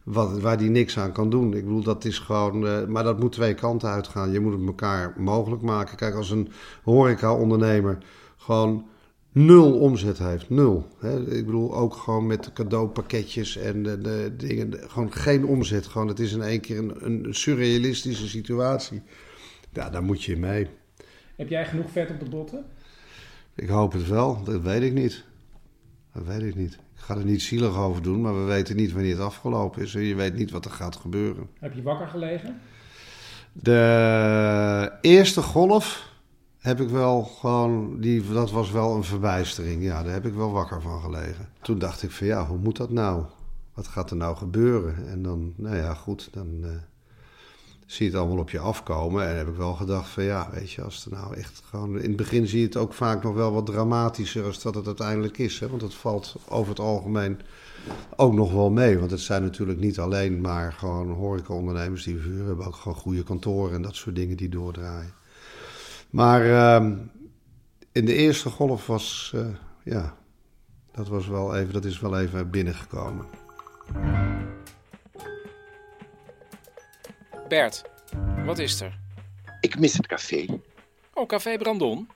wat, 0.04 0.40
waar 0.40 0.58
die 0.58 0.70
niks 0.70 0.98
aan 0.98 1.12
kan 1.12 1.30
doen. 1.30 1.54
Ik 1.54 1.64
bedoel, 1.64 1.84
dat 1.84 2.06
is 2.06 2.20
gewoon, 2.20 2.68
eh, 2.68 2.86
maar 2.86 3.04
dat 3.04 3.20
moet 3.20 3.32
twee 3.32 3.54
kanten 3.54 3.90
uitgaan. 3.90 4.32
Je 4.32 4.40
moet 4.40 4.54
het 4.54 4.68
elkaar 4.68 5.14
mogelijk 5.18 5.62
maken. 5.62 5.98
Kijk, 5.98 6.16
als 6.16 6.30
een 6.30 6.52
horeca-ondernemer 6.84 7.98
gewoon 8.38 8.86
nul 9.32 9.80
omzet 9.80 10.18
heeft. 10.18 10.50
Nul. 10.50 10.88
Hè? 11.00 11.36
Ik 11.36 11.46
bedoel, 11.46 11.76
ook 11.76 11.94
gewoon 11.94 12.28
met 12.28 12.54
cadeaupakketjes 12.54 13.58
en 13.58 13.84
de, 13.84 14.02
de 14.02 14.34
dingen. 14.38 14.74
gewoon 14.88 15.14
geen 15.14 15.46
omzet. 15.46 15.88
Gewoon, 15.88 16.08
het 16.08 16.20
is 16.20 16.34
in 16.34 16.42
één 16.42 16.60
keer 16.62 16.78
een, 16.78 17.06
een 17.06 17.36
surrealistische 17.36 18.28
situatie. 18.28 19.02
Ja, 19.74 19.90
daar 19.90 20.04
moet 20.04 20.24
je 20.24 20.38
mee. 20.38 20.68
Heb 21.36 21.50
jij 21.50 21.66
genoeg 21.66 21.90
vet 21.90 22.10
op 22.10 22.20
de 22.20 22.30
botten? 22.30 22.66
Ik 23.56 23.70
hoop 23.70 23.92
het 23.92 24.08
wel. 24.08 24.44
Dat 24.44 24.62
weet 24.62 24.82
ik 24.82 24.94
niet. 24.94 25.24
Dat 26.14 26.26
weet 26.26 26.42
ik 26.42 26.56
niet. 26.56 26.74
Ik 26.74 26.80
Ik 27.02 27.08
ga 27.08 27.18
er 27.18 27.26
niet 27.26 27.42
zielig 27.42 27.78
over 27.78 28.02
doen, 28.02 28.22
maar 28.22 28.34
we 28.34 28.44
weten 28.44 28.76
niet 28.76 28.92
wanneer 28.92 29.12
het 29.12 29.22
afgelopen 29.22 29.82
is. 29.82 29.96
En 29.96 30.02
je 30.02 30.16
weet 30.16 30.36
niet 30.36 30.52
wat 30.52 30.66
er 30.66 30.72
gaat 30.72 30.96
gebeuren. 30.96 31.50
Heb 31.60 31.74
je 31.74 31.82
wakker 31.82 32.08
gelegen? 32.08 32.62
De 33.54 34.92
eerste 35.02 35.42
golf 35.42 36.11
heb 36.62 36.82
ik 36.82 36.90
wel 36.90 37.24
gewoon, 37.24 38.00
die, 38.00 38.32
dat 38.32 38.52
was 38.52 38.72
wel 38.72 38.96
een 38.96 39.04
verbijstering. 39.04 39.84
Ja, 39.84 40.04
daar 40.04 40.14
heb 40.14 40.26
ik 40.26 40.34
wel 40.34 40.52
wakker 40.52 40.82
van 40.82 41.02
gelegen. 41.02 41.50
Toen 41.62 41.80
dacht 41.80 42.04
ik 42.04 42.12
van 42.12 42.28
ja, 42.28 42.46
hoe 42.46 42.58
moet 42.58 42.78
dat 42.78 42.90
nou? 42.90 43.24
Wat 43.74 43.88
gaat 43.88 44.10
er 44.10 44.16
nou 44.16 44.36
gebeuren? 44.36 45.08
En 45.08 45.24
dan, 45.24 45.54
nou 45.56 45.76
ja, 45.76 45.94
goed, 45.94 46.30
dan 46.32 46.48
eh, 46.64 46.70
zie 47.86 48.06
je 48.06 48.12
het 48.12 48.22
allemaal 48.22 48.40
op 48.42 48.50
je 48.50 48.60
afkomen. 48.60 49.28
En 49.28 49.38
heb 49.38 49.48
ik 49.48 49.56
wel 49.56 49.74
gedacht 49.74 50.10
van 50.10 50.24
ja, 50.24 50.50
weet 50.52 50.72
je, 50.72 50.82
als 50.82 51.04
het 51.04 51.14
nou 51.14 51.36
echt 51.36 51.62
gewoon... 51.70 52.00
In 52.00 52.08
het 52.08 52.16
begin 52.16 52.48
zie 52.48 52.60
je 52.60 52.66
het 52.66 52.78
ook 52.78 52.94
vaak 52.94 53.24
nog 53.24 53.34
wel 53.34 53.52
wat 53.52 53.66
dramatischer 53.66 54.46
als 54.46 54.62
dat 54.62 54.76
het 54.76 54.86
uiteindelijk 54.86 55.38
is. 55.38 55.60
Hè? 55.60 55.70
Want 55.70 55.82
het 55.82 55.94
valt 55.94 56.36
over 56.48 56.70
het 56.70 56.80
algemeen 56.80 57.40
ook 58.16 58.34
nog 58.34 58.54
wel 58.54 58.70
mee. 58.70 59.00
Want 59.00 59.12
het 59.12 59.20
zijn 59.20 59.42
natuurlijk 59.42 59.80
niet 59.80 60.00
alleen 60.00 60.42
maar 60.42 60.74
gewoon 60.74 61.10
horecaondernemers 61.12 62.04
die 62.04 62.18
verhuren. 62.18 62.48
Hebben 62.48 62.66
ook 62.66 62.76
gewoon 62.76 62.98
goede 62.98 63.24
kantoren 63.24 63.76
en 63.76 63.82
dat 63.82 63.96
soort 63.96 64.16
dingen 64.16 64.38
die 64.38 64.50
doordraaien. 64.50 65.20
Maar 66.12 66.46
ehm, 66.46 66.98
in 67.92 68.06
de 68.06 68.14
eerste 68.14 68.50
golf 68.50 68.88
was, 68.88 69.32
eh, 69.36 69.48
ja, 69.84 70.18
dat, 70.92 71.08
was 71.08 71.28
wel 71.28 71.56
even, 71.56 71.74
dat 71.74 71.86
is 71.86 72.00
wel 72.00 72.20
even 72.20 72.50
binnengekomen. 72.50 73.26
Bert, 77.48 77.84
wat 78.46 78.60
is 78.60 78.82
er? 78.82 79.00
Ik 79.60 79.80
mis 79.80 79.94
het 79.94 80.08
café. 80.08 80.46
Oh, 81.14 81.28
Café 81.28 81.58
Brandon. 81.58 82.10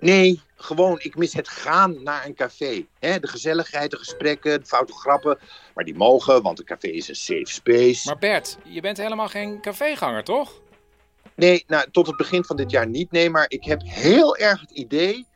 Nee, 0.00 0.40
gewoon, 0.56 1.00
ik 1.00 1.16
mis 1.16 1.32
het 1.32 1.48
gaan 1.48 2.02
naar 2.02 2.26
een 2.26 2.34
café. 2.34 2.86
Hè, 2.98 3.18
de 3.18 3.28
gezelligheid, 3.28 3.90
de 3.90 3.96
gesprekken, 3.96 4.60
de 4.60 4.66
foute 4.66 4.92
grappen. 4.92 5.38
Maar 5.74 5.84
die 5.84 5.94
mogen, 5.94 6.42
want 6.42 6.58
een 6.58 6.64
café 6.64 6.88
is 6.88 7.08
een 7.08 7.14
safe 7.14 7.46
space. 7.46 8.08
Maar 8.08 8.18
Bert, 8.18 8.58
je 8.64 8.80
bent 8.80 8.96
helemaal 8.96 9.28
geen 9.28 9.60
caféganger, 9.60 10.24
toch? 10.24 10.61
Nee, 11.36 11.64
nou, 11.66 11.90
tot 11.90 12.06
het 12.06 12.16
begin 12.16 12.44
van 12.44 12.56
dit 12.56 12.70
jaar 12.70 12.88
niet. 12.88 13.10
Nee, 13.10 13.30
maar 13.30 13.44
ik 13.48 13.64
heb 13.64 13.82
heel 13.84 14.36
erg 14.36 14.60
het 14.60 14.70
idee 14.70 15.26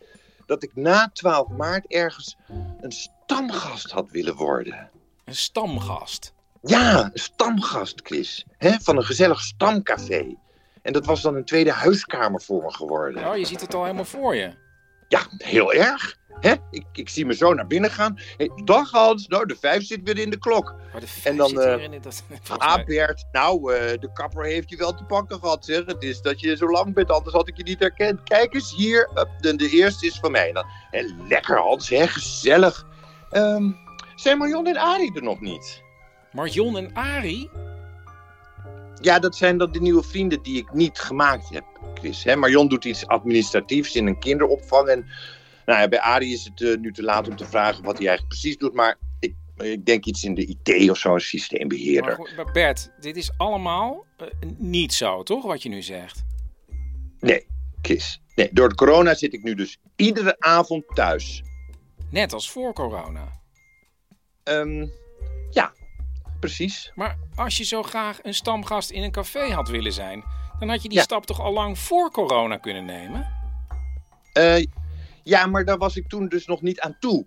dat 0.47 0.63
ik 0.63 0.71
na 0.75 1.11
12 1.13 1.49
maart 1.49 1.87
ergens 1.87 2.37
een 2.81 2.93
stamgast 2.93 3.91
had 3.91 4.11
willen 4.11 4.37
worden. 4.37 4.91
Een 5.25 5.37
stamgast. 5.37 6.35
Ja, 6.63 7.05
een 7.05 7.11
stamgast, 7.19 8.01
Chris. 8.03 8.45
Hè, 8.59 8.71
van 8.81 8.97
een 8.97 9.05
gezellig 9.05 9.41
stamcafé. 9.41 10.37
En 10.83 10.93
dat 10.93 11.07
was 11.07 11.23
dan 11.23 11.35
een 11.35 11.45
tweede 11.45 11.73
huiskamer 11.73 12.43
voor 12.43 12.63
me 12.63 12.75
geworden. 12.75 13.29
Oh, 13.29 13.37
je 13.37 13.45
ziet 13.45 13.61
het 13.61 13.75
al 13.75 13.83
helemaal 13.83 14.05
voor 14.05 14.35
je. 14.35 14.65
Ja, 15.09 15.21
heel 15.39 15.73
erg. 15.73 16.17
Hè? 16.41 16.55
Ik, 16.71 16.85
ik 16.93 17.09
zie 17.09 17.27
me 17.27 17.35
zo 17.35 17.55
naar 17.55 17.67
binnen 17.67 17.91
gaan. 17.91 18.19
Hey, 18.37 18.51
dag 18.65 18.91
Hans, 18.91 19.27
nou 19.27 19.47
de 19.47 19.57
vijf 19.61 19.85
zit 19.87 20.01
weer 20.05 20.19
in 20.19 20.31
de 20.31 20.39
klok. 20.39 20.75
Maar 20.93 21.01
de 21.01 21.07
vijf 21.07 21.25
En 21.25 21.37
dan, 21.37 21.49
zit 21.49 21.59
eh, 21.59 21.75
hier 21.75 21.81
in 21.83 21.91
dit- 21.91 22.03
dat, 22.09 22.23
volgens 22.43 22.69
Ah 22.69 22.75
mij- 22.75 22.85
Bert, 22.85 23.27
nou 23.33 23.75
eh, 23.75 23.99
de 24.01 24.11
kapper 24.13 24.45
heeft 24.45 24.71
je 24.71 24.77
wel 24.77 24.95
te 24.95 25.05
pakken 25.05 25.39
gehad 25.39 25.65
zeg. 25.65 25.85
Het 25.87 26.03
is 26.03 26.21
dat 26.23 26.41
je 26.41 26.57
zo 26.57 26.71
lang 26.71 26.95
bent, 26.95 27.11
anders 27.11 27.35
had 27.35 27.49
ik 27.49 27.57
je 27.57 27.63
niet 27.63 27.79
herkend. 27.81 28.23
Kijk 28.23 28.55
eens 28.55 28.75
hier, 28.77 29.09
de, 29.41 29.57
de 29.57 29.69
eerste 29.69 30.07
is 30.07 30.19
van 30.19 30.31
mij. 30.31 30.53
Dan, 30.53 30.65
hè, 30.91 31.03
lekker 31.29 31.59
Hans, 31.59 31.89
hè, 31.89 32.07
gezellig. 32.07 32.87
Ehm, 33.31 33.71
zijn 34.15 34.39
Marion 34.39 34.67
en 34.67 34.77
Arie 34.77 35.15
er 35.15 35.23
nog 35.23 35.41
niet? 35.41 35.83
Marion 36.33 36.77
en 36.77 36.91
Arie? 36.95 37.51
Ja, 39.01 39.19
dat 39.19 39.37
zijn 39.37 39.59
dan 39.59 39.73
de 39.73 39.81
nieuwe 39.81 40.03
vrienden 40.03 40.43
die 40.43 40.59
ik 40.59 40.73
niet 40.73 40.99
gemaakt 40.99 41.49
heb, 41.49 41.65
Chris. 41.95 42.25
Hè? 42.25 42.37
Marion 42.37 42.69
doet 42.69 42.85
iets 42.85 43.07
administratiefs 43.07 43.95
in 43.95 44.07
een 44.07 44.19
kinderopvang. 44.19 44.89
En 44.89 45.07
nou 45.67 45.81
ja, 45.81 45.89
bij 45.89 46.01
Arie 46.01 46.33
is 46.33 46.45
het 46.45 46.61
eh, 46.61 46.77
nu 46.77 46.93
te 46.93 47.03
laat 47.03 47.29
om 47.29 47.37
te 47.37 47.47
vragen 47.47 47.85
wat 47.85 47.99
hij 47.99 48.07
eigenlijk 48.07 48.39
precies 48.39 48.59
doet. 48.59 48.75
Maar 48.75 48.99
ik, 49.21 49.35
ik 49.57 49.87
denk 49.87 50.05
iets 50.05 50.25
in 50.25 50.35
de 50.35 50.47
IT 50.47 50.91
of 50.91 50.99
zo, 50.99 51.15
een 51.15 51.21
systeembeheerder. 51.21 52.33
maar 52.37 52.53
Bert, 52.53 52.91
dit 53.01 53.17
is 53.17 53.31
allemaal 53.37 54.07
eh, 54.17 54.27
niet 54.57 54.93
zo, 54.93 55.23
toch, 55.23 55.45
wat 55.45 55.63
je 55.63 55.69
nu 55.69 55.83
zegt? 55.83 56.25
Nee, 57.21 57.47
Chris. 57.83 58.21
Nee, 58.35 58.49
door 58.53 58.69
de 58.69 58.75
corona 58.75 59.15
zit 59.15 59.33
ik 59.33 59.43
nu 59.43 59.55
dus 59.55 59.79
iedere 59.97 60.37
avond 60.39 60.85
thuis. 60.95 61.43
Net 62.11 62.33
als 62.33 62.51
voor 62.51 62.73
corona. 62.73 63.41
Ehm, 64.43 64.87
ja, 65.51 65.73
precies. 66.41 66.93
Maar 66.95 67.19
als 67.35 67.57
je 67.57 67.65
zo 67.65 67.83
graag 67.83 68.19
een 68.23 68.35
stamgast 68.35 68.91
in 68.91 69.03
een 69.03 69.11
café 69.11 69.53
had 69.53 69.69
willen 69.69 69.93
zijn, 69.93 70.25
dan 70.59 70.69
had 70.69 70.83
je 70.83 70.89
die 70.89 70.99
Ja. 70.99 71.05
stap 71.05 71.27
toch 71.27 71.41
al 71.41 71.53
lang 71.53 71.79
voor 71.79 72.11
corona 72.11 72.57
kunnen 72.57 72.85
nemen? 72.85 73.35
Eh, 74.33 74.65
ja, 75.23 75.47
maar 75.47 75.65
daar 75.65 75.79
was 75.79 75.97
ik 75.97 76.09
toen 76.09 76.29
dus 76.29 76.47
nog 76.47 76.63
niet 76.63 76.81
aan 76.81 76.97
toe. 77.01 77.27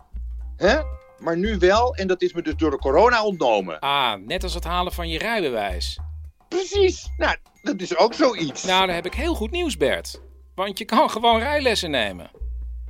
Hè? 0.55 0.79
Maar 1.17 1.37
nu 1.37 1.57
wel, 1.57 1.95
en 1.95 2.07
dat 2.07 2.21
is 2.21 2.33
me 2.33 2.41
dus 2.41 2.55
door 2.55 2.71
de 2.71 2.77
corona 2.77 3.23
ontnomen. 3.23 3.79
Ah, 3.79 4.13
net 4.25 4.43
als 4.43 4.53
het 4.53 4.63
halen 4.63 4.93
van 4.93 5.09
je 5.09 5.17
rijbewijs. 5.17 5.99
Precies. 6.47 7.09
Nou, 7.17 7.35
dat 7.61 7.81
is 7.81 7.97
ook 7.97 8.13
zoiets. 8.13 8.63
Nou, 8.63 8.85
dan 8.85 8.95
heb 8.95 9.05
ik 9.05 9.13
heel 9.13 9.35
goed 9.35 9.51
nieuws, 9.51 9.77
Bert. 9.77 10.21
Want 10.55 10.77
je 10.77 10.85
kan 10.85 11.09
gewoon 11.15 11.39
rijlessen 11.39 11.91
nemen. 11.91 12.31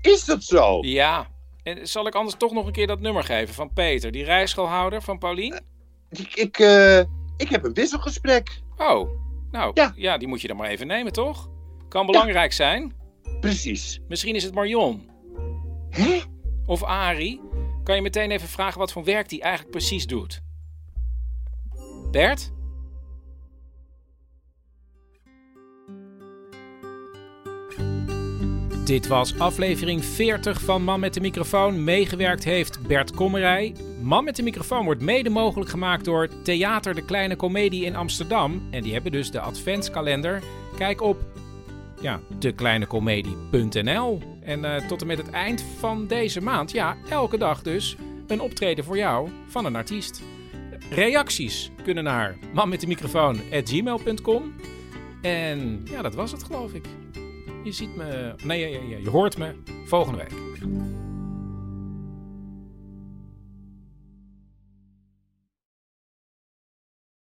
Is 0.02 0.26
dat 0.26 0.44
zo? 0.44 0.78
Ja. 0.82 1.28
En 1.64 1.88
zal 1.88 2.08
ik 2.08 2.16
anders 2.16 2.36
toch 2.38 2.52
nog 2.52 2.66
een 2.66 2.72
keer 2.72 2.88
dat 2.88 3.00
nummer 3.00 3.24
geven 3.24 3.54
van 3.54 3.74
Peter, 3.74 4.12
die 4.12 4.24
rijschoolhouder 4.24 5.02
van 5.02 5.18
Paulien? 5.18 5.60
Ik, 6.10 6.34
ik, 6.36 6.60
eh, 6.60 7.00
ik 7.38 7.50
heb 7.50 7.64
een 7.64 7.74
wisselgesprek. 7.74 8.62
Oh, 8.78 9.10
nou, 9.52 9.72
Ja. 9.74 9.94
ja, 9.96 10.18
die 10.18 10.28
moet 10.28 10.42
je 10.42 10.48
dan 10.48 10.58
maar 10.58 10.70
even 10.70 10.88
nemen, 10.88 11.14
toch? 11.14 11.50
Kan 11.88 12.06
belangrijk 12.06 12.54
zijn. 12.54 12.94
Precies. 13.40 14.00
Misschien 14.08 14.36
is 14.36 14.44
het 14.44 14.54
Marion. 14.54 15.10
Hè? 15.90 16.20
Of 16.66 16.84
Arie. 16.84 17.42
Kan 17.84 17.96
je 17.96 18.02
meteen 18.02 18.32
even 18.32 18.48
vragen 18.48 18.80
wat 18.80 18.92
voor 18.92 19.04
werk 19.04 19.30
die 19.30 19.42
eigenlijk 19.42 19.72
precies 19.72 20.08
doet? 20.08 20.42
Bert? 22.12 22.52
Dit 28.90 29.08
was 29.08 29.40
aflevering 29.40 30.06
40 30.06 30.62
van 30.62 30.84
Man 30.84 31.00
met 31.00 31.14
de 31.14 31.20
microfoon. 31.20 31.84
Meegewerkt 31.84 32.44
heeft 32.44 32.88
Bert 32.88 33.12
Kommerij. 33.12 33.76
Man 34.02 34.24
met 34.24 34.36
de 34.36 34.44
microfoon 34.44 34.86
wordt 34.86 35.02
mede 35.02 35.30
mogelijk 35.30 35.70
gemaakt 35.70 36.06
door 36.06 36.30
Theater 36.44 36.96
de 36.96 37.06
Kleine 37.06 37.36
Comedie 37.36 37.86
in 37.86 37.96
Amsterdam. 37.96 38.68
En 38.72 38.84
die 38.84 38.94
hebben 38.94 39.12
dus 39.12 39.32
de 39.32 39.40
adventskalender. 39.40 40.44
Kijk 40.78 41.02
op 41.02 41.18
ja, 42.02 42.20
dekleinecomedie.nl. 42.40 44.22
En 44.42 44.66
eh, 44.66 44.88
tot 44.88 45.02
en 45.02 45.08
met 45.08 45.18
het 45.18 45.30
eind 45.30 45.64
van 45.78 46.08
deze 46.08 46.42
maand, 46.42 46.72
ja, 46.72 46.98
elke 47.10 47.38
dag 47.38 47.62
dus, 47.62 47.96
een 48.28 48.42
optreden 48.42 48.84
voor 48.84 48.98
jou 48.98 49.30
van 49.48 49.66
een 49.66 49.76
artiest. 49.76 50.22
Reacties 50.90 51.72
kunnen 51.84 52.04
naar 52.04 52.38
manmetdemicrofoon.gmail.com. 52.54 54.54
En 55.22 55.82
ja, 55.92 56.02
dat 56.02 56.16
was 56.16 56.32
het 56.32 56.44
geloof 56.44 56.74
ik. 56.74 56.86
Je 57.64 57.72
ziet 57.72 57.96
me, 57.96 58.34
nee, 58.44 58.60
je, 58.60 58.90
je, 58.90 59.02
je 59.02 59.10
hoort 59.10 59.38
me 59.38 59.54
volgende 59.86 60.18
week. 60.18 60.32